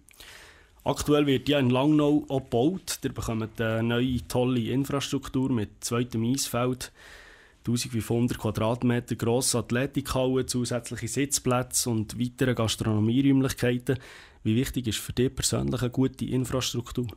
Aktuell 0.84 1.26
wird 1.26 1.50
ja 1.50 1.60
in 1.60 1.70
Langnau 1.70 2.26
auch 2.30 2.40
gebaut. 2.40 3.00
Ihr 3.04 3.14
bekommt 3.14 3.60
eine 3.60 3.84
neue, 3.84 4.26
tolle 4.28 4.62
Infrastruktur 4.72 5.52
mit 5.52 5.84
zweitem 5.84 6.24
Eisfeld, 6.24 6.92
1500 7.68 8.38
Quadratmeter 8.38 9.16
grosse 9.16 9.60
Athletikhalle, 9.60 10.46
zusätzliche 10.46 11.08
Sitzplätze 11.08 11.90
und 11.90 12.20
weitere 12.20 12.54
Gastronomieräumlichkeiten. 12.54 14.00
Wie 14.44 14.56
wichtig 14.56 14.88
ist 14.88 15.00
für 15.00 15.14
dich 15.14 15.36
persönlich 15.36 15.82
eine 15.82 15.90
gute 15.90 16.26
Infrastruktur? 16.26 17.08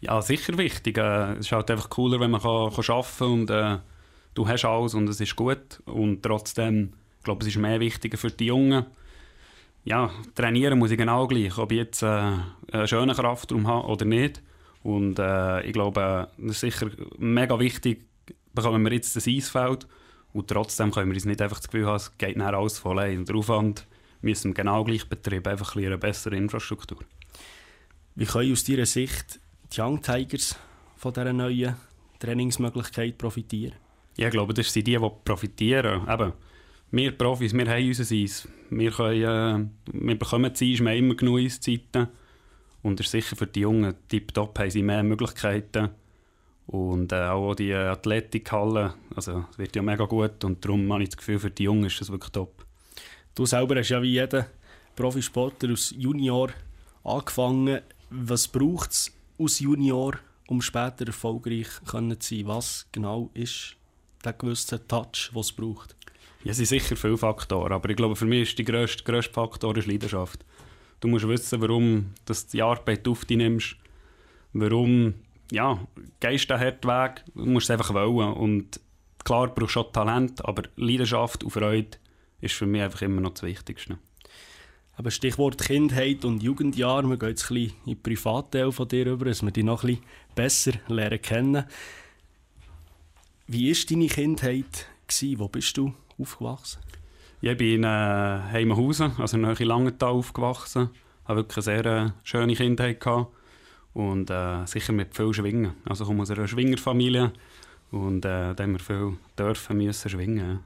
Ja, 0.00 0.22
sicher 0.22 0.56
wichtig. 0.56 0.96
Äh, 0.96 1.32
es 1.34 1.46
ist 1.46 1.52
halt 1.52 1.70
einfach 1.70 1.90
cooler, 1.90 2.20
wenn 2.20 2.30
man 2.30 2.40
kann, 2.40 2.72
kann 2.72 2.94
arbeiten 2.94 3.18
kann 3.18 3.32
und 3.32 3.50
äh, 3.50 3.78
du 4.34 4.48
hast 4.48 4.64
alles 4.64 4.94
und 4.94 5.08
es 5.08 5.20
ist 5.20 5.36
gut. 5.36 5.82
Und 5.84 6.22
trotzdem, 6.22 6.94
ich 7.18 7.24
glaube, 7.24 7.42
es 7.42 7.48
ist 7.48 7.58
mehr 7.58 7.80
wichtiger 7.80 8.16
für 8.16 8.30
die 8.30 8.46
Jungen, 8.46 8.86
ja, 9.84 10.10
trainieren 10.34 10.78
muss 10.78 10.90
ich 10.90 10.98
genau 10.98 11.26
gleich, 11.26 11.56
ob 11.58 11.72
ich 11.72 11.78
jetzt 11.78 12.02
äh, 12.02 12.06
einen 12.06 12.86
schönen 12.86 13.14
Kraftraum 13.14 13.66
habe 13.66 13.88
oder 13.88 14.04
nicht. 14.04 14.42
Und 14.82 15.18
äh, 15.18 15.62
ich 15.62 15.72
glaube, 15.72 16.28
das 16.38 16.50
ist 16.50 16.60
sicher 16.60 16.90
mega 17.18 17.58
wichtig, 17.58 18.06
bekommen 18.54 18.84
wir 18.84 18.92
jetzt 18.92 19.14
das 19.16 19.26
Eisfeld 19.26 19.86
und 20.32 20.48
trotzdem 20.48 20.90
können 20.90 21.10
wir 21.10 21.14
uns 21.14 21.24
nicht 21.24 21.42
einfach 21.42 21.58
das 21.58 21.68
Gefühl 21.68 21.86
haben, 21.86 21.96
es 21.96 22.16
geht 22.18 22.36
nachher 22.36 22.58
alles 22.58 22.78
voll 22.78 22.98
ein. 22.98 23.18
Und 23.18 23.28
der 23.28 23.36
Aufwand 23.36 23.86
müssen 24.22 24.50
wir 24.50 24.54
genau 24.54 24.84
gleich 24.84 25.08
betreiben, 25.08 25.48
einfach 25.48 25.74
ein 25.76 25.84
eine 25.84 25.98
bessere 25.98 26.36
Infrastruktur. 26.36 26.98
Wie 28.14 28.26
können 28.26 28.52
aus 28.52 28.64
deiner 28.64 28.86
Sicht 28.86 29.40
die 29.72 29.80
Young 29.80 30.02
Tigers 30.02 30.56
von 30.96 31.12
dieser 31.12 31.32
neuen 31.32 31.76
Trainingsmöglichkeit 32.18 33.18
profitieren? 33.18 33.74
Ja, 34.16 34.26
ich 34.26 34.32
glaube, 34.32 34.54
das 34.54 34.72
sind 34.72 34.86
die, 34.86 34.98
die 34.98 35.10
profitieren. 35.24 36.06
Eben, 36.08 36.32
wir 36.90 37.12
Profis, 37.12 37.54
wir 37.54 37.68
haben 37.68 37.86
unser 37.86 38.14
Eis. 38.14 38.48
Wir, 38.68 38.90
können, 38.90 39.70
äh, 39.92 40.04
wir 40.04 40.18
bekommen 40.18 40.50
das 40.50 40.60
Eis, 40.60 40.80
wir 40.80 40.90
haben 40.90 40.98
immer 40.98 41.14
genug 41.14 41.38
Eiszeiten. 41.38 42.08
Und 42.82 42.98
es 42.98 43.06
ist 43.06 43.12
sicher 43.12 43.36
für 43.36 43.46
die 43.46 43.60
Jungen 43.60 43.94
tiptop, 44.08 44.58
haben 44.58 44.70
sie 44.70 44.82
mehr 44.82 45.02
Möglichkeiten. 45.02 45.90
Und 46.70 47.10
äh, 47.10 47.16
auch 47.16 47.56
die 47.56 47.74
Athletikhalle, 47.74 48.94
also 49.16 49.44
es 49.50 49.58
wird 49.58 49.74
ja 49.74 49.82
mega 49.82 50.04
gut 50.04 50.44
und 50.44 50.64
darum 50.64 50.92
habe 50.92 51.02
ich 51.02 51.08
das 51.08 51.16
Gefühl, 51.16 51.40
für 51.40 51.50
die 51.50 51.64
Jungen 51.64 51.86
ist 51.86 52.00
das 52.00 52.12
wirklich 52.12 52.30
top. 52.30 52.64
Du 53.34 53.44
selber 53.44 53.74
hast 53.74 53.88
ja 53.88 54.00
wie 54.00 54.12
jeder 54.12 54.46
Profisportler 54.94 55.70
als 55.70 55.92
Junior 55.98 56.50
angefangen. 57.02 57.80
Was 58.10 58.46
braucht 58.46 58.92
es 58.92 59.12
als 59.36 59.58
Junior, 59.58 60.14
um 60.46 60.62
später 60.62 61.08
erfolgreich 61.08 61.66
zu 61.84 62.36
sein? 62.36 62.46
Was 62.46 62.86
genau 62.92 63.30
ist 63.34 63.74
der 64.24 64.34
gewisse 64.34 64.86
Touch, 64.86 65.30
den 65.32 65.40
es 65.40 65.50
braucht? 65.50 65.96
Ja, 66.44 66.52
es 66.52 66.58
sind 66.58 66.66
sicher 66.66 66.94
viele 66.94 67.18
Faktoren, 67.18 67.72
aber 67.72 67.90
ich 67.90 67.96
glaube, 67.96 68.14
für 68.14 68.26
mich 68.26 68.50
ist 68.50 68.58
der 68.58 68.64
grösste, 68.64 69.02
grösste 69.02 69.32
Faktor 69.32 69.76
ist 69.76 69.88
Leidenschaft. 69.88 70.44
Du 71.00 71.08
musst 71.08 71.26
wissen, 71.26 71.60
warum 71.60 72.14
du 72.26 72.34
die 72.52 72.62
Arbeit 72.62 73.08
auf 73.08 73.24
dich 73.24 73.38
nimmst, 73.38 73.74
warum 74.52 75.14
ja, 75.50 75.78
gehst 76.20 76.50
den 76.50 76.60
harten 76.60 76.88
Weg, 76.88 77.24
musst 77.34 77.64
es 77.64 77.70
einfach 77.70 77.92
wollen. 77.94 78.32
Und 78.34 78.80
klar 79.24 79.48
brauchst 79.48 79.76
du 79.76 79.80
schon 79.80 79.92
Talent, 79.92 80.44
aber 80.44 80.62
Leidenschaft 80.76 81.44
und 81.44 81.50
Freude 81.50 81.98
ist 82.40 82.54
für 82.54 82.66
mich 82.66 82.82
einfach 82.82 83.02
immer 83.02 83.20
noch 83.20 83.32
das 83.32 83.42
Wichtigste. 83.42 83.98
Aber 84.96 85.10
Stichwort 85.10 85.62
Kindheit 85.62 86.24
und 86.24 86.42
Jugendjahr, 86.42 87.02
wir 87.02 87.16
gehen 87.16 87.30
jetzt 87.30 87.50
ein 87.50 87.54
bisschen 87.54 87.76
in 87.86 87.94
den 87.94 88.02
Privatteil 88.02 88.70
von 88.70 88.86
dir 88.86 89.06
über, 89.06 89.24
dass 89.24 89.42
wir 89.42 89.50
dich 89.50 89.64
noch 89.64 89.82
ein 89.82 89.94
bisschen 89.94 90.04
besser 90.34 90.72
lernen 90.88 91.22
kennen. 91.22 91.64
Wie 93.46 93.70
war 93.70 93.86
deine 93.88 94.06
Kindheit? 94.06 94.86
Gewesen? 95.06 95.38
Wo 95.38 95.48
bist 95.48 95.76
du 95.76 95.94
aufgewachsen? 96.18 96.80
ich 97.40 97.56
bin 97.56 97.76
in 97.76 97.84
äh, 97.84 97.86
Heimhausen, 97.86 99.12
also 99.18 99.38
in 99.38 99.66
Langenthal 99.66 100.10
aufgewachsen. 100.10 100.90
Ich 100.92 101.28
hatte 101.28 101.36
wirklich 101.36 101.56
eine 101.56 101.82
sehr 101.82 101.86
äh, 101.86 102.10
schöne 102.22 102.54
Kindheit. 102.54 103.00
Gehabt. 103.00 103.32
Und 103.92 104.30
äh, 104.30 104.66
sicher 104.66 104.92
mit 104.92 105.14
viel 105.16 105.34
Schwingen. 105.34 105.72
Also 105.84 106.04
ich 106.04 106.08
komme 106.08 106.22
aus 106.22 106.30
einer 106.30 106.46
Schwingerfamilie 106.46 107.32
und 107.90 108.24
äh, 108.24 108.54
da 108.54 108.62
haben 108.62 108.72
wir 108.72 108.78
viel 108.78 109.16
dürfen 109.36 109.76
müssen 109.78 110.08
schwingen. 110.08 110.60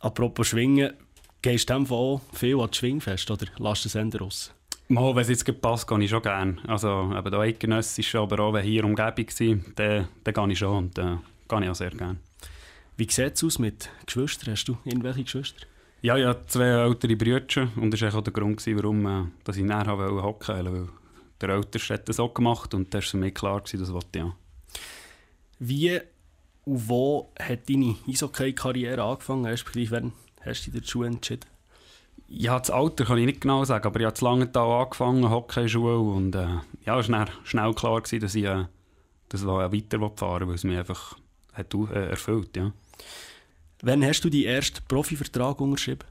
Apropos 0.00 0.48
Schwingen, 0.48 0.92
gehst 1.40 1.70
du 1.70 1.74
auch 1.74 2.20
viel 2.32 2.60
an 2.60 2.68
das 2.68 2.76
Schwingfest 2.76 3.30
oder 3.30 3.46
lässt 3.58 3.84
du 3.84 3.88
es 3.88 3.94
Ende 3.94 4.18
raus? 4.18 4.52
Mal, 4.88 5.14
wenn 5.14 5.22
es 5.22 5.28
jetzt 5.28 5.60
passt, 5.60 5.88
gehe 5.88 6.00
ich 6.00 6.10
schon 6.10 6.22
gerne. 6.22 6.56
Also 6.66 7.12
eben 7.16 7.30
da 7.30 7.40
eidgenössisch, 7.40 8.14
aber 8.14 8.40
auch 8.40 8.52
wenn 8.52 8.64
hier 8.64 8.84
Umgebung 8.84 9.28
war, 9.28 9.52
dann, 9.76 10.08
dann 10.24 10.34
gehe 10.34 10.52
ich 10.52 10.58
schon 10.58 10.76
und 10.76 10.98
äh, 10.98 11.16
gehe 11.48 11.62
ich 11.62 11.70
auch 11.70 11.74
sehr 11.74 11.90
gerne. 11.90 12.18
Wie 12.96 13.10
sieht 13.10 13.34
es 13.36 13.44
aus 13.44 13.58
mit 13.58 13.88
Geschwistern? 14.04 14.52
Hast 14.52 14.68
du 14.68 14.76
irgendwelche 14.84 15.24
Geschwister? 15.24 15.66
Ja, 16.02 16.16
ich 16.16 16.26
habe 16.26 16.44
zwei 16.46 16.66
ältere 16.66 17.16
Brüder 17.16 17.68
und 17.76 17.90
das 17.92 18.02
war 18.02 18.14
auch 18.16 18.22
der 18.22 18.32
Grund, 18.32 18.66
warum 18.66 19.06
äh, 19.06 19.24
dass 19.44 19.56
ich 19.56 19.64
näher 19.64 19.86
hocken 19.86 20.66
wollte. 20.66 20.88
Der 21.42 21.50
Älteste 21.50 21.94
hat 21.94 22.08
das 22.08 22.20
auch 22.20 22.32
gemacht 22.32 22.72
und 22.72 22.94
das 22.94 23.12
war 23.12 23.20
mich 23.20 23.34
klar, 23.34 23.60
dass 23.60 23.72
das 23.72 23.92
wollte, 23.92 24.18
ja. 24.18 24.36
Wie 25.58 26.00
und 26.64 26.88
wo 26.88 27.32
hat 27.38 27.68
deine 27.68 27.96
Eishockey-Karriere 28.08 29.02
angefangen? 29.02 29.46
Respektive, 29.46 29.96
wann 29.96 30.12
hast 30.44 30.66
du 30.66 30.70
dich 30.70 30.82
dazu 30.82 31.02
entschieden? 31.02 31.46
Ja, 32.28 32.58
das 32.58 32.70
Alter 32.70 33.04
kann 33.04 33.18
ich 33.18 33.26
nicht 33.26 33.40
genau 33.40 33.64
sagen, 33.64 33.84
aber 33.84 34.00
ich 34.00 34.06
habe 34.06 34.14
zu 34.14 34.24
Langenthal 34.24 34.82
angefangen, 34.82 35.28
Hockeyschule 35.28 35.98
und 35.98 36.34
äh, 36.34 36.46
ja, 36.86 36.98
es 36.98 37.10
war 37.10 37.26
schnell 37.44 37.74
klar, 37.74 38.00
gewesen, 38.00 38.20
dass 38.20 38.34
ich 38.34 38.44
äh, 38.44 38.64
das 39.28 39.44
weiter 39.44 40.10
fahren 40.16 40.48
weil 40.48 40.54
es 40.54 40.64
mich 40.64 40.78
einfach 40.78 41.18
hat, 41.52 41.74
äh, 41.74 42.10
erfüllt 42.10 42.56
ja. 42.56 42.72
Wann 43.82 44.04
hast 44.04 44.22
du 44.22 44.30
deinen 44.30 44.44
ersten 44.44 44.80
Profivertrag 44.86 45.60
unterschrieben? 45.60 46.06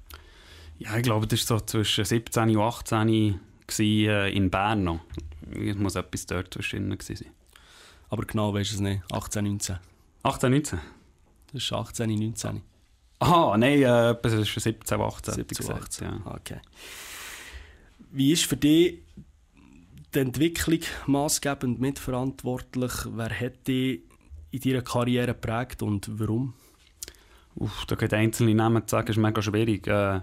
Ja, 0.77 0.97
ich 0.97 1.03
glaube, 1.03 1.25
das 1.25 1.49
war 1.49 1.59
so 1.59 1.65
zwischen 1.65 2.05
17 2.05 2.55
und 2.57 2.61
18 2.61 3.39
gewesen, 3.77 4.09
äh, 4.09 4.29
in 4.29 4.49
Bern 4.49 4.83
noch. 4.83 5.01
Es 5.51 5.75
muss 5.75 5.95
etwas 5.95 6.25
dort 6.25 6.53
zwischen 6.53 6.97
sein. 6.99 7.25
Aber 8.09 8.25
genau 8.25 8.53
weißt 8.53 8.71
du 8.71 8.75
es 8.75 8.81
nicht. 8.81 9.01
18, 9.11 9.43
19. 9.45 9.77
18, 10.23 10.51
19? 10.51 10.79
Das 11.51 11.63
ist 11.63 11.73
18, 11.73 12.09
19. 12.09 12.61
Ah, 13.19 13.55
nein, 13.57 13.81
äh, 13.81 14.15
das 14.21 14.33
ist 14.33 14.53
17, 14.53 14.99
18. 14.99 15.33
17, 15.33 15.71
18, 15.71 16.07
ja. 16.07 16.21
Okay. 16.25 16.59
Wie 18.11 18.31
ist 18.31 18.45
für 18.45 18.57
dich 18.57 18.99
die 20.13 20.19
Entwicklung 20.19 20.81
maßgebend 21.07 21.79
mitverantwortlich? 21.79 22.91
Wer 23.05 23.39
hat 23.39 23.67
dich 23.67 24.01
in 24.51 24.59
deiner 24.59 24.81
Karriere 24.81 25.27
geprägt 25.27 25.81
und 25.81 26.09
warum? 26.19 26.53
Uff, 27.55 27.85
da 27.85 27.95
geht 27.95 28.13
einzelne 28.13 28.55
Namen 28.55 28.87
zu 28.87 28.91
sagen, 28.91 29.09
ist 29.09 29.17
mega 29.17 29.41
schwierig. 29.41 29.87
Äh, 29.87 30.21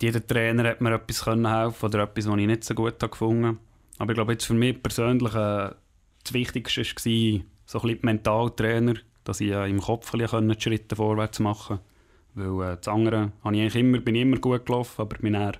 jeder 0.00 0.26
Trainer 0.26 0.68
hat 0.68 0.80
mir 0.80 0.94
etwas 0.94 1.24
können 1.24 1.46
helfen 1.46 1.86
oder 1.86 2.02
etwas, 2.04 2.26
was 2.26 2.38
ich 2.38 2.46
nicht 2.46 2.64
so 2.64 2.74
gut 2.74 3.02
habe 3.02 3.10
gefunden 3.10 3.58
Aber 3.98 4.12
ich 4.12 4.16
glaube, 4.16 4.32
jetzt 4.32 4.46
für 4.46 4.54
mich 4.54 4.82
persönlich 4.82 5.34
äh, 5.34 5.70
das 6.24 6.32
Wichtigste 6.32 6.82
war, 6.82 7.40
so 7.66 7.80
ein 7.80 7.82
bisschen 7.82 7.98
Mentaltrainer, 8.02 8.94
dass 9.24 9.40
ich 9.40 9.50
äh, 9.50 9.68
im 9.68 9.80
Kopf 9.80 10.12
bisschen 10.12 10.60
Schritte 10.60 10.96
vorwärts 10.96 11.40
machen 11.40 11.78
konnte. 12.34 12.58
Weil 12.58 12.72
äh, 12.72 12.76
das 12.76 12.88
andere 12.88 13.32
habe 13.44 13.56
ich 13.56 13.74
immer, 13.74 13.98
bin 13.98 14.14
ich 14.14 14.22
immer 14.22 14.38
gut 14.38 14.66
gelaufen, 14.66 15.00
aber 15.00 15.18
bin 15.18 15.34
eher 15.34 15.54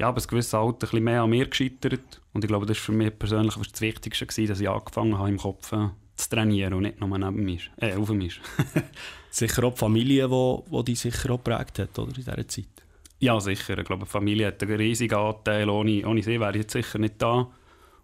ja, 0.00 0.08
aber 0.08 0.18
ein 0.22 0.26
gewisses 0.26 0.54
Alter 0.54 0.72
ein 0.72 0.78
bisschen 0.78 1.04
mehr 1.04 1.22
an 1.22 1.28
mir 1.28 1.46
gescheitert. 1.46 2.22
Und 2.32 2.42
ich 2.42 2.48
glaube, 2.48 2.64
das 2.64 2.78
war 2.78 2.84
für 2.84 2.92
mich 2.92 3.18
persönlich 3.18 3.54
das 3.54 3.80
Wichtigste, 3.82 4.24
gewesen, 4.24 4.48
dass 4.48 4.60
ich 4.60 4.68
angefangen 4.68 5.18
habe, 5.18 5.28
im 5.28 5.36
Kopf 5.36 5.72
äh, 5.72 5.90
zu 6.16 6.30
trainieren 6.30 6.72
und 6.72 6.82
nicht 6.84 7.00
nur 7.00 7.18
neben 7.18 7.44
mir, 7.44 7.60
äh, 7.76 7.94
auf 7.94 8.08
mir. 8.08 8.30
sicher 9.30 9.64
auch 9.64 9.72
die 9.74 9.78
Familie, 9.78 10.26
die, 10.26 10.32
wo 10.32 10.82
dich 10.82 11.00
sicher 11.00 11.30
auch 11.32 11.44
geprägt 11.44 11.80
hat, 11.80 11.98
oder, 11.98 12.08
in 12.08 12.14
dieser 12.14 12.48
Zeit? 12.48 12.64
Ja, 13.20 13.38
sicher. 13.38 13.76
Ich 13.76 13.84
glaube, 13.84 14.04
die 14.06 14.10
Familie 14.10 14.46
hat 14.46 14.62
einen 14.62 14.76
riesigen 14.76 15.14
Anteil. 15.14 15.68
Ohne, 15.68 16.06
ohne 16.06 16.22
sie 16.22 16.40
wäre 16.40 16.52
ich 16.52 16.62
jetzt 16.62 16.72
sicher 16.72 16.98
nicht 16.98 17.20
da. 17.20 17.48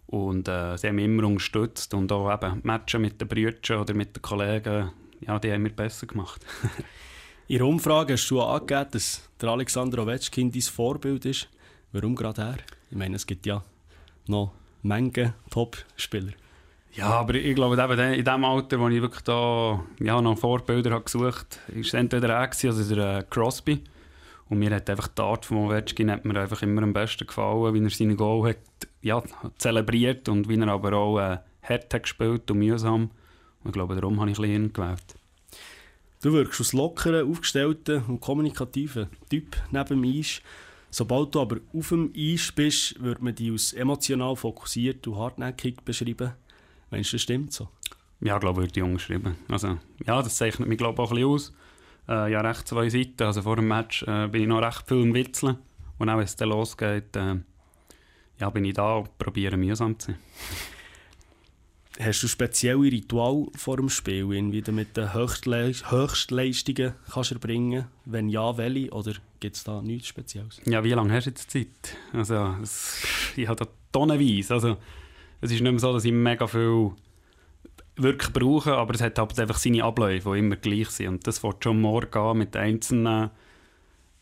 Und 0.05 0.47
äh, 0.47 0.77
sie 0.77 0.87
haben 0.87 0.95
mich 0.95 1.05
immer 1.05 1.25
unterstützt. 1.25 1.93
Und 1.95 2.11
auch 2.11 2.31
eben 2.31 2.61
Matchen 2.63 3.01
mit 3.01 3.19
den 3.19 3.27
Brüdern 3.27 3.81
oder 3.81 3.93
mit 3.95 4.15
den 4.15 4.21
Kollegen, 4.21 4.91
ja, 5.21 5.39
die 5.39 5.51
haben 5.51 5.63
mir 5.63 5.71
besser 5.71 6.05
gemacht. 6.05 6.45
in 7.47 7.55
Ihrer 7.55 7.65
Umfrage 7.65 8.13
hast 8.13 8.29
du 8.29 8.41
angegeben, 8.41 8.91
dass 8.91 9.27
der 9.41 9.49
Alexander 9.49 10.03
Ovechkin 10.03 10.51
dein 10.51 10.61
Vorbild 10.61 11.25
ist. 11.25 11.49
Warum 11.91 12.15
gerade 12.15 12.41
er? 12.41 12.57
Ich 12.91 12.97
meine, 12.97 13.15
es 13.15 13.25
gibt 13.25 13.47
ja 13.47 13.63
noch 14.27 14.53
Menge 14.83 15.33
Top-Spieler. 15.49 16.33
Ja, 16.93 17.09
aber 17.09 17.35
ich 17.35 17.55
glaube, 17.55 17.81
eben 17.81 18.13
in 18.13 18.23
dem 18.23 18.45
Alter, 18.45 18.79
wo 18.79 18.87
ich 18.87 19.01
wirklich 19.01 19.23
da 19.23 19.83
ja, 19.99 20.21
noch 20.21 20.37
Vorbilder 20.37 20.91
habe 20.91 21.03
gesucht 21.03 21.59
habe, 21.67 21.75
war 21.75 21.81
es 21.81 21.93
entweder 21.93 22.29
er 22.29 22.71
oder 22.71 22.95
der 22.95 23.17
äh, 23.17 23.23
Crosby. 23.29 23.83
Und 24.49 24.59
mir 24.59 24.73
hat 24.73 24.89
einfach 24.89 25.09
die 25.09 25.21
Art 25.21 25.45
von 25.45 25.57
Ovechkin 25.57 26.09
hat 26.09 26.25
mir 26.25 26.39
einfach 26.39 26.61
immer 26.61 26.81
am 26.83 26.93
besten 26.93 27.27
gefallen, 27.27 27.73
wie 27.73 27.83
er 27.83 27.89
seine 27.89 28.15
Goal 28.15 28.49
hat, 28.49 28.57
ja, 29.01 29.21
zelebriert 29.57 30.29
und 30.29 30.47
wie 30.47 30.57
er 30.57 30.67
aber 30.69 30.93
auch 30.93 31.19
äh, 31.19 31.37
hart 31.61 31.93
hat 31.93 32.03
gespielt 32.03 32.49
und 32.49 32.59
mühsam. 32.59 33.11
Und 33.63 33.67
ich 33.67 33.73
glaube, 33.73 33.95
darum 33.95 34.19
habe 34.21 34.31
ich 34.31 34.39
ihn 34.39 34.71
gewählt. 34.71 35.15
Du 36.21 36.33
wirkst 36.33 36.59
als 36.59 36.73
lockerer, 36.73 37.25
aufgestellter 37.25 38.03
und 38.07 38.19
kommunikativer 38.19 39.07
Typ 39.29 39.55
neben 39.71 40.01
dem 40.01 40.17
Eis. 40.17 40.41
Sobald 40.89 41.35
du 41.35 41.41
aber 41.41 41.57
auf 41.73 41.89
dem 41.89 42.11
Eis 42.15 42.51
bist, 42.51 43.01
wird 43.03 43.21
man 43.21 43.35
dich 43.35 43.51
als 43.51 43.73
emotional 43.73 44.35
fokussiert 44.35 45.05
und 45.07 45.17
hartnäckig 45.17 45.83
beschreiben. 45.83 46.33
Meinst 46.89 47.11
du, 47.11 47.15
das 47.15 47.21
stimmt 47.21 47.53
so? 47.53 47.67
Ja, 48.21 48.35
ich 48.35 48.39
glaube, 48.39 48.61
würde 48.61 48.73
ich 48.75 48.83
umgeschrieben. 48.83 49.35
Also, 49.47 49.77
ja, 50.05 50.21
das 50.21 50.37
zeichnet 50.37 50.67
mich 50.67 50.77
glaube 50.77 51.01
auch 51.01 51.11
ein 51.11 51.15
bisschen 51.15 51.29
aus. 51.29 51.53
Äh, 52.07 52.31
ja, 52.31 52.41
recht 52.41 52.67
zwei 52.67 52.89
Seiten. 52.89 53.23
Also 53.23 53.41
vor 53.41 53.55
dem 53.55 53.67
Match 53.67 54.03
äh, 54.03 54.27
bin 54.27 54.43
ich 54.43 54.47
noch 54.47 54.61
recht 54.61 54.87
viel 54.87 55.01
im 55.01 55.13
Witzeln. 55.13 55.57
Und 55.97 56.09
auch 56.09 56.17
wenn 56.17 56.23
es 56.23 56.35
dann 56.35 56.49
losgeht, 56.49 57.15
äh, 57.15 57.35
ja, 58.39 58.49
bin 58.49 58.65
ich 58.65 58.73
da 58.73 58.97
und 58.97 59.17
probiere 59.17 59.57
mühsam 59.57 59.97
zu 59.97 60.11
sein. 60.11 60.19
Hast 61.99 62.21
du 62.21 62.27
spezielle 62.27 62.79
Ritual 62.79 63.47
vor 63.55 63.77
dem 63.77 63.89
Spiel, 63.89 64.29
wie 64.29 64.61
du 64.61 64.71
mit 64.71 64.95
den 64.95 65.15
Höchstle 65.15 65.73
Höchstleistungen 65.89 66.93
kannst 67.11 67.31
erbringen 67.31 67.87
Wenn 68.05 68.29
ja, 68.29 68.55
welche? 68.55 68.91
Oder 68.91 69.13
gibt 69.39 69.55
es 69.55 69.63
da 69.63 69.81
nichts 69.81 70.09
Spezielles? 70.09 70.61
Ja, 70.65 70.83
wie 70.83 70.91
lange 70.91 71.11
hast 71.11 71.25
du 71.25 71.31
jetzt 71.31 71.49
Zeit? 71.49 71.97
Also, 72.13 72.55
es, 72.61 73.03
ich 73.35 73.47
habe 73.47 73.65
da 73.65 73.71
tonnenweise. 73.91 74.53
Also, 74.53 74.77
es 75.41 75.51
ist 75.51 75.61
nicht 75.61 75.71
mehr 75.71 75.79
so, 75.79 75.91
dass 75.91 76.05
ich 76.05 76.11
mega 76.11 76.45
viel 76.45 76.91
wirklich 77.97 78.33
brauche, 78.33 78.75
aber 78.75 78.93
es 78.93 79.01
hat 79.01 79.17
halt 79.17 79.39
einfach 79.39 79.57
seine 79.57 79.83
Abläufe, 79.83 80.33
die 80.33 80.39
immer 80.39 80.55
gleich 80.55 80.89
sind. 80.89 81.07
Und 81.07 81.27
das 81.27 81.43
wird 81.43 81.63
schon 81.63 81.81
morgen 81.81 82.37
mit 82.37 82.55
einzelnen 82.55 83.29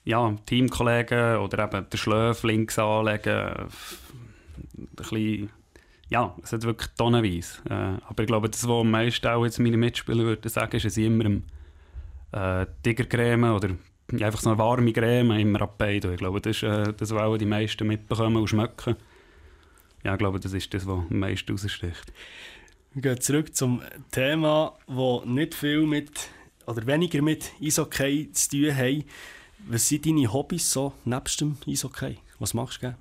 ja, 0.03 0.35
Teamkollegen 0.45 1.37
oder 1.37 1.65
eben 1.65 1.89
den 1.89 1.97
Schläf 1.97 2.43
links 2.43 2.79
anlegen. 2.79 3.69
Ein 4.77 4.87
bisschen, 4.95 5.49
ja, 6.09 6.35
es 6.43 6.53
hat 6.53 6.63
wirklich 6.63 6.89
tonnenweise. 6.97 7.61
Äh, 7.69 8.01
aber 8.07 8.23
ich 8.23 8.27
glaube, 8.27 8.49
das, 8.49 8.67
was 8.67 8.81
am 8.81 8.91
meisten 8.91 9.27
auch 9.27 9.43
jetzt 9.43 9.59
meine 9.59 9.77
Mitspieler 9.77 10.23
würden 10.23 10.49
sagen, 10.49 10.75
ist, 10.75 10.85
dass 10.85 10.97
ich 10.97 11.05
immer 11.05 11.25
im 11.25 11.43
äh, 12.31 12.65
Tigercreme 12.83 13.51
oder 13.51 13.69
einfach 14.11 14.39
so 14.39 14.51
eine 14.51 14.59
warme 14.59 14.93
Creme 14.93 15.39
immer 15.39 15.61
abbeide. 15.61 16.13
Ich 16.13 16.19
glaube, 16.19 16.39
das 16.39 16.57
ist 16.57 16.63
äh, 16.63 16.93
das, 16.93 17.13
was 17.13 17.21
auch 17.21 17.37
die 17.37 17.45
meisten 17.45 17.87
mitbekommen 17.87 18.37
und 18.37 18.47
schmecken 18.47 18.95
ja, 20.05 20.13
ich 20.13 20.19
glaube, 20.19 20.39
das 20.39 20.53
ist 20.53 20.71
das, 20.71 20.85
was 20.85 20.99
am 21.09 21.19
meisten 21.19 21.51
raussticht. 21.51 22.13
Wir 22.95 23.01
gehen 23.01 23.19
zurück 23.19 23.53
zum 23.53 23.81
Thema, 24.09 24.73
das 24.87 25.25
nicht 25.25 25.53
viel 25.53 25.85
mit 25.85 26.29
oder 26.65 26.87
weniger 26.87 27.21
mit 27.21 27.51
Eishockey 27.61 28.31
zu 28.31 28.51
tun 28.51 28.73
hat. 28.73 29.03
Was 29.67 29.89
sind 29.89 30.05
deine 30.05 30.31
Hobbys 30.31 30.71
so 30.71 30.93
nebst 31.03 31.41
dem 31.41 31.57
Eishockey? 31.67 32.19
Was 32.39 32.53
machst 32.53 32.77
du 32.77 32.79
gerne? 32.79 32.97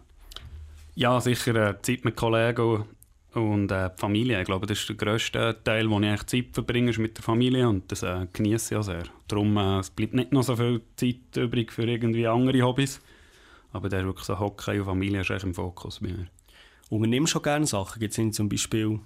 Ja, 0.97 1.21
sicher 1.21 1.55
äh, 1.55 1.81
Zeit 1.81 2.05
mit 2.05 2.17
Kollegen 2.17 2.87
und 3.35 3.71
äh, 3.71 3.89
Familie. 3.95 4.41
Ich 4.41 4.47
glaube, 4.47 4.67
das 4.67 4.81
ist 4.81 4.89
der 4.89 4.97
grösste 4.97 5.57
Teil, 5.63 5.89
wo 5.89 6.01
ich 6.01 6.07
eigentlich 6.07 6.27
Zeit 6.27 6.47
verbringe, 6.55 6.91
ist 6.91 6.99
mit 6.99 7.17
der 7.17 7.23
Familie 7.23 7.69
und 7.69 7.93
das 7.93 8.03
äh, 8.03 8.27
genieße 8.33 8.75
ich 8.75 8.79
auch 8.81 8.83
sehr. 8.83 9.05
Darum 9.29 9.57
äh, 9.57 9.79
es 9.79 9.91
bleibt 9.91 10.15
nicht 10.15 10.33
noch 10.33 10.43
so 10.43 10.57
viel 10.57 10.81
Zeit 10.97 11.37
übrig 11.37 11.71
für 11.71 11.85
irgendwie 11.85 12.27
andere 12.27 12.63
Hobbys. 12.63 13.01
Aber 13.73 13.89
der 13.89 14.05
wirklich 14.05 14.27
so 14.27 14.41
Hockey 14.41 14.81
und 14.81 14.87
Familie 14.87 15.21
ist 15.21 15.31
eigentlich 15.31 15.45
im 15.45 15.55
Fokus 15.55 16.01
bei 16.01 16.09
mir. 16.09 16.27
Unternimmst 16.91 17.31
du 17.31 17.35
schon 17.35 17.43
gerne 17.43 17.67
Sachen? 17.67 18.01
Gibt 18.01 18.19
es 18.19 18.37
zum 18.37 18.49
Beispiel 18.49 18.99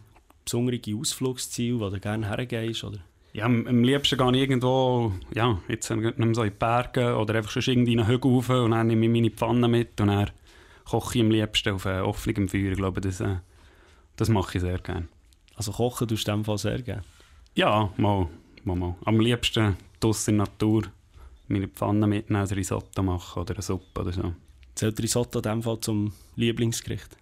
besondere 0.49 0.81
Ausflugsziele, 0.97 1.79
wo 1.79 1.91
du 1.91 2.01
gerne 2.01 2.29
hergehst? 2.29 2.85
Oder? 2.85 2.99
Ja, 3.35 3.45
am, 3.45 3.67
am 3.67 3.85
liebsten 3.85 4.19
gehe 4.19 4.31
ich 4.31 4.41
irgendwo, 4.41 5.13
ja, 5.35 5.61
jetzt 5.69 5.91
nicht 5.91 6.19
mehr 6.19 6.35
so 6.35 6.43
in 6.43 6.51
die 6.51 6.57
Berge 6.59 7.17
oder 7.17 7.35
einfach 7.35 7.51
schon 7.51 7.63
irgendwie 7.75 7.93
in 7.93 8.01
einen 8.01 8.09
Hügel 8.09 8.33
rauf 8.33 8.49
und 8.49 8.71
dann 8.71 8.87
nehme 8.87 9.07
ich 9.07 9.13
meine 9.13 9.31
Pfanne 9.31 9.69
mit 9.69 10.01
und 10.01 10.09
dann 10.09 10.31
koche 10.85 11.19
ich 11.19 11.25
am 11.25 11.31
liebsten 11.31 11.75
auf 11.75 11.85
äh, 11.85 12.01
offenem 12.01 12.49
Feuer. 12.49 12.73
Ich 12.73 12.79
glaube, 12.79 13.01
das, 13.01 13.21
äh, 13.21 13.37
das 14.17 14.31
mache 14.31 14.57
ich 14.57 14.63
sehr 14.63 14.79
gerne. 14.79 15.09
Also 15.55 15.73
kochen 15.73 16.09
tust 16.09 16.27
du 16.27 16.33
in 16.33 16.39
dem 16.39 16.45
Fall 16.45 16.59
sehr 16.59 16.81
gerne? 16.81 17.03
Ja, 17.55 17.93
mal, 17.97 18.29
mal, 18.65 18.77
mal. 18.77 18.95
Am 19.05 19.21
liebsten 19.21 19.77
draussen 20.01 20.31
in 20.31 20.39
der 20.39 20.47
Natur 20.47 20.85
meine 21.49 21.69
Pfanne 21.69 22.07
mitnehmen, 22.07 22.43
ein 22.43 22.55
Risotto 22.55 23.03
machen 23.03 23.43
oder 23.43 23.55
eine 23.55 23.63
Suppe 23.63 24.01
oder 24.01 24.13
so. 24.13 24.33
Zählt 24.75 25.03
Risotto 25.03 25.41
in 25.41 25.43
dem 25.43 25.63
Fall 25.63 25.81
zum 25.81 26.13
Lieblingsgericht? 26.37 27.17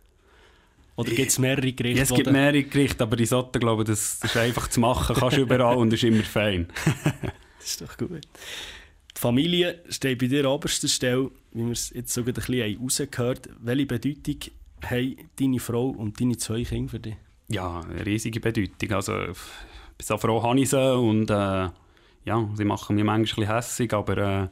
Oder 0.97 1.11
gibt 1.11 1.31
es 1.31 1.39
mehrere 1.39 1.73
Gerichte? 1.73 1.99
Ja, 1.99 2.03
es 2.05 2.15
gibt 2.15 2.33
mehrere 2.33 2.63
Gerichte, 2.63 3.05
aber 3.05 3.19
Risotto, 3.19 3.59
glaube 3.59 3.83
ich, 3.83 3.89
das, 3.89 4.19
das 4.21 4.31
ist 4.31 4.37
einfach 4.37 4.69
zu 4.69 4.81
machen, 4.81 5.15
kannst 5.15 5.37
du 5.37 5.43
überall 5.43 5.77
und 5.77 5.93
ist 5.93 6.05
immer 6.05 6.23
fein. 6.23 6.69
das 7.59 7.67
ist 7.67 7.81
doch 7.83 7.97
gut. 7.99 8.23
Die 9.17 9.21
Familie 9.21 9.83
steht 9.91 10.19
bei 10.19 10.27
dir 10.27 10.41
an 10.41 10.47
oberster 10.47 10.89
Stelle, 10.89 11.31
wie 11.53 11.65
wir 11.65 11.73
es 11.73 11.91
jetzt 11.91 12.13
sogar 12.13 12.33
ein 12.33 12.35
bisschen 12.35 12.81
rausgehört 12.83 13.49
haben. 13.49 13.57
Welche 13.61 13.87
Bedeutung 13.87 14.37
haben 14.83 15.17
deine 15.39 15.61
Frau 15.61 15.89
und 15.89 16.21
deine 16.21 16.37
zwei 16.39 16.65
Kinder 16.65 16.91
für 16.91 17.01
dich? 17.01 17.17
Ja, 17.49 17.81
eine 17.81 18.05
riesige 18.05 18.41
Bedeutung. 18.41 18.93
Also, 18.93 19.23
ich 19.23 19.39
bin 19.99 20.07
so 20.07 20.17
froh, 20.17 20.43
habe 20.43 20.61
ich 20.61 20.71
sie 20.71 20.97
und 20.97 21.31
äh, 21.31 21.69
ja, 22.27 22.51
sie 22.55 22.65
machen 22.65 22.97
mich 22.97 23.05
manchmal 23.05 23.19
ein 23.19 23.23
bisschen 23.23 23.55
hässig, 23.55 23.93
aber 23.93 24.19
äh, 24.19 24.49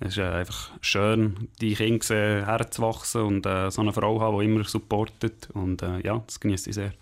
es 0.00 0.12
ist 0.12 0.18
äh, 0.18 0.22
einfach 0.22 0.70
schön, 0.80 1.48
die 1.60 1.74
Kinder 1.74 2.04
sehen, 2.04 2.44
herzuwachsen 2.46 3.22
und 3.22 3.46
äh, 3.46 3.70
so 3.70 3.82
eine 3.82 3.92
Frau 3.92 4.20
haben, 4.20 4.38
die 4.38 4.46
immer 4.46 4.64
supportet. 4.64 5.48
Und 5.52 5.82
äh, 5.82 6.00
ja, 6.00 6.22
das 6.26 6.40
genieße 6.40 6.70
ich 6.70 6.74
sehr. 6.74 6.92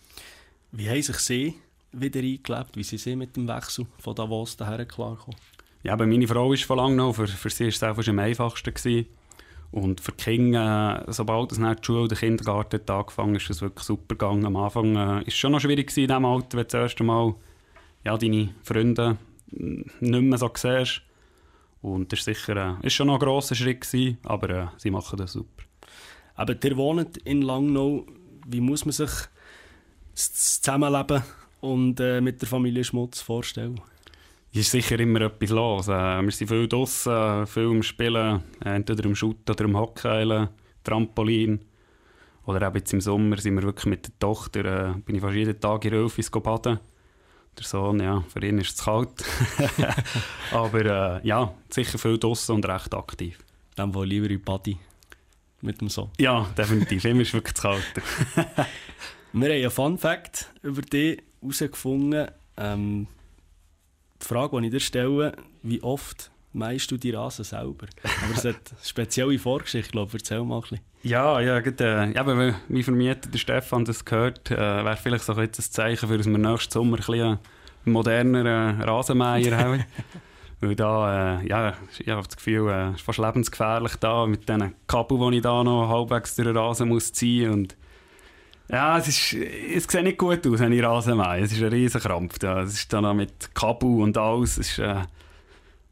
Wie 0.72 0.88
haben 0.88 1.00
sich 1.00 1.16
Sie 1.16 1.54
wieder 1.92 2.20
eingelebt? 2.20 2.76
Wie 2.76 2.82
sind 2.82 2.98
Sie 2.98 3.16
mit 3.16 3.36
dem 3.36 3.48
Wechsel 3.48 3.86
von 3.98 4.14
Davos 4.14 4.56
daher 4.56 4.84
klargekommen? 4.84 5.38
Ja, 5.84 5.96
meine 5.96 6.26
Frau 6.26 6.52
ist 6.52 6.64
von 6.64 6.76
lange. 6.76 7.14
Für, 7.14 7.28
für 7.28 7.50
sie 7.50 7.64
war 7.64 7.68
es 7.68 7.82
einfach 7.82 8.08
am 8.08 8.18
einfachsten. 8.18 8.74
Gewesen. 8.74 9.06
Und 9.70 10.00
für 10.00 10.12
die 10.12 10.24
Kinder, 10.24 11.04
äh, 11.06 11.12
sobald 11.12 11.52
es 11.52 11.58
nach 11.58 11.76
der 11.76 11.84
Schule, 11.84 12.08
der 12.08 12.18
Kindergarten 12.18 12.80
hat 12.80 12.90
angefangen 12.90 13.36
ist 13.36 13.48
es 13.48 13.60
wirklich 13.60 13.84
super 13.84 14.16
gegangen. 14.16 14.44
Am 14.44 14.56
Anfang 14.56 14.94
war 14.94 15.20
äh, 15.20 15.24
es 15.26 15.34
schon 15.34 15.52
noch 15.52 15.60
schwierig 15.60 15.96
in 15.96 16.08
diesem 16.08 16.24
Alter, 16.24 16.56
wenn 16.58 16.64
du 16.64 16.68
das 16.68 16.74
erste 16.74 17.04
Mal 17.04 17.34
ja, 18.04 18.16
deine 18.16 18.54
Freunde 18.64 19.18
nicht 19.50 19.90
mehr 20.00 20.38
so 20.38 20.50
siehst. 20.54 21.02
Und 21.94 22.12
das 22.12 22.26
war 22.26 22.34
sicher 22.34 22.78
äh, 22.80 22.86
ist 22.86 22.94
schon 22.94 23.06
noch 23.06 23.14
ein 23.14 23.20
grosser 23.20 23.54
Schritt, 23.54 23.80
gewesen, 23.80 24.18
aber 24.24 24.50
äh, 24.50 24.66
sie 24.76 24.90
machen 24.90 25.18
das 25.18 25.32
super. 25.32 25.64
Aber 26.34 26.54
ihr 26.62 26.76
wohnt 26.76 27.16
in 27.18 27.42
Langnau. 27.42 28.06
Wie 28.46 28.60
muss 28.60 28.84
man 28.84 28.92
sich 28.92 29.10
das 30.14 30.60
Zusammenleben 30.60 31.22
und 31.60 32.00
äh, 32.00 32.20
mit 32.20 32.40
der 32.40 32.48
Familie 32.48 32.84
Schmutz 32.84 33.20
vorstellen? 33.20 33.80
Es 34.52 34.60
ist 34.60 34.70
sicher 34.70 34.98
immer 34.98 35.22
etwas 35.22 35.50
los. 35.50 35.88
Äh, 35.88 36.22
wir 36.22 36.30
sind 36.30 36.48
viel 36.48 36.68
draußen, 36.68 37.46
viel 37.46 37.66
am 37.66 37.82
Spielen, 37.82 38.42
entweder 38.64 39.04
im 39.04 39.14
Schutt 39.14 39.48
oder 39.50 39.64
im 39.64 39.76
Hockeyen, 39.76 40.48
Trampolin. 40.84 41.60
Oder 42.46 42.66
eben 42.66 42.76
jetzt 42.76 42.92
im 42.94 43.00
Sommer 43.00 43.36
sind 43.36 43.56
wir 43.56 43.62
wirklich 43.62 43.86
mit 43.86 44.06
der 44.06 44.18
Tochter, 44.18 44.64
äh, 44.64 44.98
bin 45.00 45.16
ich 45.16 45.20
fast 45.20 45.34
jeden 45.34 45.60
Tag 45.60 45.84
in 45.84 45.92
Rölfis 45.92 46.30
baden 46.30 46.78
der 47.58 47.66
Sohn, 47.66 48.00
ja, 48.00 48.24
für 48.32 48.44
ihn 48.44 48.58
ist 48.58 48.78
es 48.78 48.84
kalt. 48.84 49.24
Aber 50.52 51.20
äh, 51.20 51.26
ja, 51.26 51.52
sicher 51.68 51.98
viel 51.98 52.18
draußen 52.18 52.54
und 52.54 52.66
recht 52.66 52.94
aktiv. 52.94 53.38
Dann 53.76 53.94
wohl 53.94 54.06
lieber 54.06 54.30
in 54.30 54.40
Buddy 54.40 54.78
mit 55.60 55.80
dem 55.80 55.88
Sohn. 55.88 56.10
Ja, 56.18 56.46
definitiv. 56.56 57.04
Immer 57.04 57.22
ist 57.22 57.34
wirklich 57.34 57.54
zu 57.54 57.62
kalt. 57.62 57.82
Wir 59.32 59.48
haben 59.48 59.54
einen 59.54 59.70
Fun 59.70 59.98
Fact 59.98 60.52
über 60.62 60.82
dich 60.82 61.22
herausgefunden. 61.40 62.28
Ähm, 62.56 63.06
die 64.22 64.26
Frage, 64.26 64.60
die 64.60 64.66
ich 64.66 64.72
dir 64.72 64.80
stelle, 64.80 65.32
wie 65.62 65.82
oft 65.82 66.30
meist 66.52 66.90
du 66.90 66.96
die 66.96 67.10
Rasen 67.10 67.44
selber? 67.44 67.86
Aber 68.02 68.34
es 68.34 68.44
hat 68.44 68.56
eine 68.70 68.78
spezielle 68.82 69.38
Vorgeschichte, 69.38 69.92
glaube 69.92 70.08
ich. 70.08 70.22
Erzähl 70.22 70.42
mal 70.42 70.56
ein 70.56 70.60
bisschen. 70.62 70.80
Ja, 71.02 71.40
ja, 71.40 71.60
gut, 71.60 71.80
äh, 71.80 72.12
aber 72.16 72.54
wie 72.68 72.82
Vermieter 72.82 73.28
der 73.28 73.38
Stefan 73.38 73.84
das 73.84 74.04
gehört, 74.04 74.50
äh, 74.50 74.56
wäre 74.56 74.96
vielleicht 74.96 75.24
so 75.24 75.34
ein, 75.34 75.52
Zeichen 75.52 76.08
für, 76.08 76.18
dass 76.18 76.26
wir 76.26 76.38
nächsten 76.38 76.72
Sommer 76.72 76.96
ein 76.96 77.04
bisschen 77.04 77.38
moderneren 77.84 78.80
Rasenmäher 78.82 79.56
haben. 79.56 79.84
Weil 80.60 80.74
da, 80.74 81.40
äh, 81.40 81.48
ja, 81.48 81.74
ich 81.98 82.08
habe 82.08 82.26
das 82.26 82.36
Gefühl, 82.36 82.68
es 82.68 82.74
äh, 82.74 82.94
ist 82.96 83.02
fast 83.02 83.18
lebensgefährlich 83.18 83.94
da 83.96 84.26
mit 84.26 84.48
diesen 84.48 84.74
Kabel, 84.88 85.30
die 85.30 85.36
ich 85.36 85.42
da 85.42 85.62
noch 85.62 85.88
halbwegs 85.88 86.34
durch 86.34 86.48
den 86.48 86.56
Rasen 86.56 86.88
muss 86.88 87.12
ziehen 87.12 87.60
muss. 87.60 87.68
Ja, 88.70 88.98
es, 88.98 89.08
ist, 89.08 89.34
es 89.34 89.84
sieht 89.84 90.02
nicht 90.02 90.18
gut 90.18 90.46
aus, 90.46 90.58
wenn 90.58 90.72
ich 90.72 90.82
Rasen 90.82 91.16
mähe. 91.16 91.40
Es 91.40 91.52
ist 91.52 91.62
ein 91.62 91.68
riesen 91.68 92.00
Krampf. 92.00 92.42
Ja. 92.42 92.62
Es 92.62 92.74
ist 92.74 92.92
dann 92.92 93.06
auch 93.06 93.14
mit 93.14 93.54
Kabel 93.54 94.02
und 94.02 94.18
alles. 94.18 94.58
Es 94.58 94.70
ist, 94.70 94.78
äh, 94.80 94.96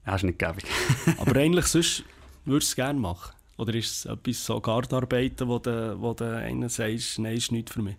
ja, 0.07 0.14
ist 0.14 0.25
nicht 0.25 0.38
gäbig. 0.38 0.64
Aber 1.18 1.37
eigentlich 1.37 1.66
sonst 1.66 2.05
würdest 2.44 2.70
du 2.70 2.72
es 2.72 2.77
gerne 2.77 2.99
machen? 2.99 3.35
Oder 3.57 3.75
ist 3.75 3.92
es 3.92 4.05
etwas 4.05 4.44
so 4.44 4.61
Gardarbeiten, 4.61 5.49
wo 5.49 5.59
du, 5.59 5.96
wo 5.99 6.12
du 6.12 6.25
einen 6.25 6.68
sagst, 6.68 7.18
nein, 7.18 7.37
ist 7.37 7.53
nichts 7.53 7.72
für 7.72 7.83
mich? 7.83 7.96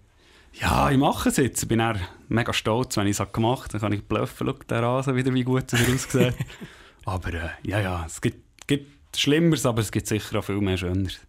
Ja, 0.53 0.89
ich 0.89 0.97
mache 0.97 1.29
es 1.29 1.37
jetzt. 1.37 1.61
Ich 1.61 1.69
bin 1.69 1.81
mega 2.29 2.53
stolz, 2.53 2.97
wenn 2.97 3.07
ich 3.07 3.19
es 3.19 3.31
gemacht 3.31 3.73
habe. 3.73 3.79
Dann 3.79 3.81
kann 3.81 3.93
ich 3.93 4.03
bluffen, 4.03 4.47
schau 4.47 4.53
den 4.53 4.83
Rasen 4.83 5.15
wieder, 5.15 5.33
wie 5.33 5.43
gut 5.43 5.71
er 5.73 5.93
aussieht. 5.93 6.33
aber 7.05 7.33
äh, 7.33 7.49
ja, 7.63 7.79
ja, 7.79 8.03
es 8.05 8.19
gibt, 8.19 8.67
gibt 8.67 9.15
Schlimmeres, 9.15 9.65
aber 9.65 9.81
es 9.81 9.91
gibt 9.91 10.07
sicher 10.07 10.39
auch 10.39 10.43
viel 10.43 10.61
mehr 10.61 10.77
Schöneres. 10.77 11.19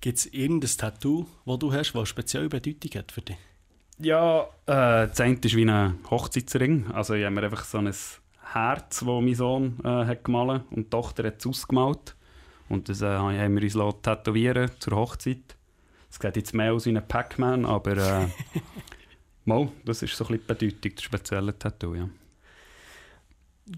Gibt 0.00 0.18
es 0.18 0.26
irgendein 0.26 0.70
Tattoo, 0.70 1.26
das 1.44 1.58
du 1.58 1.72
hast, 1.72 1.92
das 1.92 2.08
spezielle 2.08 2.48
Bedeutung 2.48 2.90
hat 2.98 3.12
für 3.12 3.22
dich? 3.22 3.36
Ja, 3.98 4.42
äh, 4.66 5.08
das 5.08 5.20
eine 5.20 5.36
ist 5.36 5.56
wie 5.56 5.64
ein 5.64 5.98
Hochzeitsring. 6.10 6.90
Also 6.92 7.14
ich 7.14 7.24
habe 7.24 7.34
mir 7.34 7.44
einfach 7.44 7.64
so 7.64 7.78
ein 7.78 7.92
Herz, 8.52 9.00
das 9.00 9.02
mein 9.02 9.34
Sohn 9.34 9.78
äh, 9.82 9.88
hat 9.88 10.24
gemalt 10.24 10.62
und 10.70 10.84
die 10.84 10.90
Tochter 10.90 11.24
hat 11.24 11.38
es 11.38 11.46
ausgemalt. 11.46 12.14
Und 12.68 12.88
das 12.88 13.00
äh, 13.00 13.06
haben 13.06 13.56
wir 13.56 13.62
uns 13.62 14.02
tätowieren 14.02 14.70
zur 14.78 14.96
Hochzeit. 14.96 15.55
Es 16.10 16.18
sieht 16.20 16.36
jetzt 16.36 16.54
mehr 16.54 16.72
aus 16.72 16.86
wie 16.86 16.96
ein 16.96 17.06
Pac-Man, 17.06 17.64
aber 17.64 17.96
äh, 17.96 18.26
mal, 19.44 19.68
das 19.84 20.02
ist 20.02 20.16
so 20.16 20.24
ein 20.26 20.38
bisschen 20.38 20.58
die 20.58 20.66
Bedeutung, 20.66 20.92
das 20.94 21.04
spezielle 21.04 21.58
Tattoo, 21.58 21.94
ja. 21.94 22.08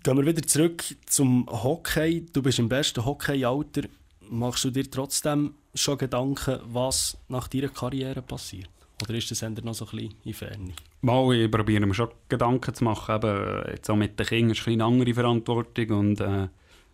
Gehen 0.02 0.16
wir 0.18 0.26
wieder 0.26 0.42
zurück 0.46 0.84
zum 1.06 1.46
Hockey. 1.48 2.26
Du 2.32 2.42
bist 2.42 2.58
im 2.58 2.68
besten 2.68 3.06
Hockeyalter. 3.06 3.82
Machst 4.28 4.64
du 4.64 4.70
dir 4.70 4.90
trotzdem 4.90 5.54
schon 5.74 5.96
Gedanken, 5.96 6.60
was 6.64 7.16
nach 7.28 7.48
deiner 7.48 7.68
Karriere 7.68 8.20
passiert? 8.20 8.68
Oder 9.02 9.14
ist 9.14 9.30
das 9.30 9.42
noch 9.42 9.74
so 9.74 9.86
ein 9.86 9.90
bisschen 9.90 10.14
in 10.24 10.34
Ferne? 10.34 10.72
Mal, 11.00 11.34
ich 11.36 11.50
probiere 11.50 11.86
mir 11.86 11.94
schon 11.94 12.10
Gedanken 12.28 12.74
zu 12.74 12.84
machen. 12.84 13.14
Eben, 13.14 13.62
jetzt 13.70 13.88
auch 13.88 13.96
mit 13.96 14.18
den 14.18 14.26
Kindern 14.26 14.50
ist 14.50 14.66
eine 14.66 14.84
andere 14.84 15.14
Verantwortung 15.14 15.90
und 15.90 16.20
äh, 16.20 16.48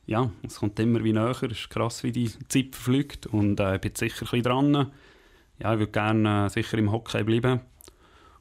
ja, 0.06 0.30
es 0.42 0.56
kommt 0.56 0.78
immer 0.78 1.02
wie 1.02 1.12
näher. 1.14 1.30
Es 1.30 1.42
ist 1.42 1.70
krass, 1.70 2.04
wie 2.04 2.12
die 2.12 2.30
Zeit 2.48 2.76
verfliegt. 2.76 3.26
Und 3.26 3.58
äh, 3.58 3.76
ich 3.76 3.80
bin 3.80 3.94
sicher 3.94 4.22
ein 4.22 4.30
bisschen 4.30 4.42
dran. 4.42 4.92
Ja, 5.64 5.72
ich 5.72 5.78
würde 5.78 5.92
gerne 5.92 6.44
äh, 6.44 6.50
sicher 6.50 6.76
im 6.76 6.92
Hockey 6.92 7.24
bleiben. 7.24 7.60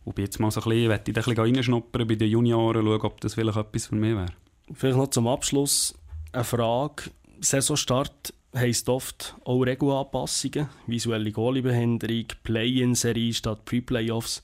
Und 0.04 0.20
jetzt 0.20 0.42
mal 0.42 0.52
so 0.52 0.60
ein 0.60 0.70
bisschen, 0.70 0.92
ich 0.92 1.08
ein 1.08 1.14
bisschen 1.14 1.38
reinschnuppern 1.38 2.06
bei 2.06 2.16
den 2.16 2.30
Junioren, 2.30 2.86
schauen, 2.86 3.02
ob 3.02 3.22
das 3.22 3.36
vielleicht 3.36 3.58
etwas 3.58 3.88
für 3.88 3.96
mich 3.96 4.14
wäre. 4.14 4.26
Vielleicht 4.74 4.98
noch 4.98 5.08
zum 5.08 5.30
Abschluss 5.30 5.98
eine 6.34 6.44
Frage. 6.44 7.12
Saisonstart 7.40 8.34
heisst 8.54 8.90
oft 8.90 9.38
auch 9.46 9.62
Regelanpassungen, 9.62 10.68
visuelle 10.86 11.32
Goaliebehinderung, 11.32 12.26
Play-in-Serie 12.44 13.34
statt 13.34 13.64
Pre-Playoffs. 13.64 14.44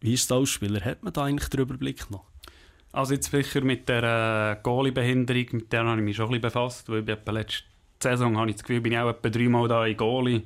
Wie 0.00 0.14
ist 0.14 0.28
das 0.28 0.38
als 0.38 0.50
Spieler? 0.50 0.84
Hat 0.84 1.04
man 1.04 1.12
da 1.12 1.22
eigentlich 1.22 1.50
den 1.50 1.60
Überblick 1.60 2.10
noch? 2.10 2.24
Also 2.90 3.14
jetzt 3.14 3.30
sicher 3.30 3.60
mit 3.60 3.88
der 3.88 4.56
äh, 4.58 4.60
Goalie-Behinderung, 4.60 5.46
mit 5.52 5.72
der 5.72 5.84
habe 5.84 6.00
ich 6.00 6.04
mich 6.04 6.16
schon 6.16 6.24
ein 6.24 6.30
bisschen 6.32 6.42
befasst, 6.42 6.88
weil 6.88 7.08
ich 7.08 7.32
letzte 7.32 7.64
Saison 8.02 8.36
habe 8.38 8.50
ich 8.50 8.56
das 8.56 8.64
Gefühl, 8.64 8.80
bin 8.80 8.92
ich 8.92 8.98
auch 8.98 9.08
etwa 9.08 9.28
dreimal 9.28 9.68
da 9.68 9.86
in 9.86 9.96
Goalie 9.96 10.42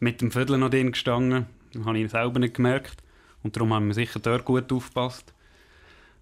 mit 0.00 0.20
dem 0.20 0.30
Viertel 0.30 0.58
noch 0.58 0.70
drin 0.70 0.92
gestanden. 0.92 1.46
Das 1.72 1.84
habe 1.84 1.98
ich 1.98 2.10
selber 2.10 2.38
nicht 2.38 2.54
gemerkt 2.54 3.02
und 3.42 3.56
darum 3.56 3.72
haben 3.72 3.86
wir 3.88 3.94
sicher 3.94 4.20
dort 4.20 4.44
gut 4.44 4.72
aufgepasst. 4.72 5.34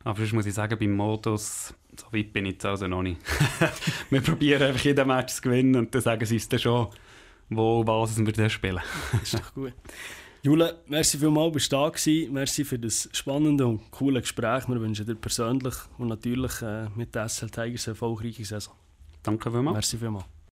Aber 0.04 0.18
sonst 0.18 0.32
muss 0.32 0.46
ich 0.46 0.54
sagen, 0.54 0.78
beim 0.78 0.92
Modus, 0.92 1.74
so 1.98 2.06
weit 2.12 2.32
bin 2.32 2.46
ich 2.46 2.52
jetzt 2.52 2.66
also 2.66 2.86
noch 2.86 3.02
nicht. 3.02 3.20
wir 4.10 4.20
probieren 4.20 4.62
einfach 4.62 4.84
jeden 4.84 5.06
Match 5.08 5.34
zu 5.34 5.42
gewinnen 5.42 5.76
und 5.76 5.94
dann 5.94 6.02
sagen 6.02 6.24
sie 6.24 6.36
es 6.36 6.48
dann 6.48 6.60
schon, 6.60 6.88
wo 7.48 7.84
was 7.86 8.16
wir 8.16 8.32
dann 8.32 8.50
spielen. 8.50 8.82
das 9.12 9.22
ist 9.22 9.34
doch 9.34 9.54
gut. 9.54 9.72
Jule, 10.42 10.78
merci 10.86 11.18
vielmals, 11.18 11.52
bist 11.54 11.72
du 11.72 11.76
da 11.76 11.88
gewesen. 11.88 12.32
Merci 12.32 12.64
für 12.64 12.78
das 12.78 13.08
spannende 13.12 13.66
und 13.66 13.90
coole 13.90 14.20
Gespräch. 14.20 14.68
Wir 14.68 14.80
wünschen 14.80 15.04
dir 15.04 15.16
persönlich 15.16 15.74
und 15.98 16.06
natürlich 16.06 16.62
äh, 16.62 16.88
mit 16.94 17.12
der 17.16 17.28
SL 17.28 17.50
Tigers 17.50 17.88
eine 17.88 17.94
erfolgreiche 17.94 18.44
Saison. 18.44 18.74
Danke 19.24 19.50
vielmals. 19.50 19.74
Merci 19.74 19.98
vielmals. 19.98 20.35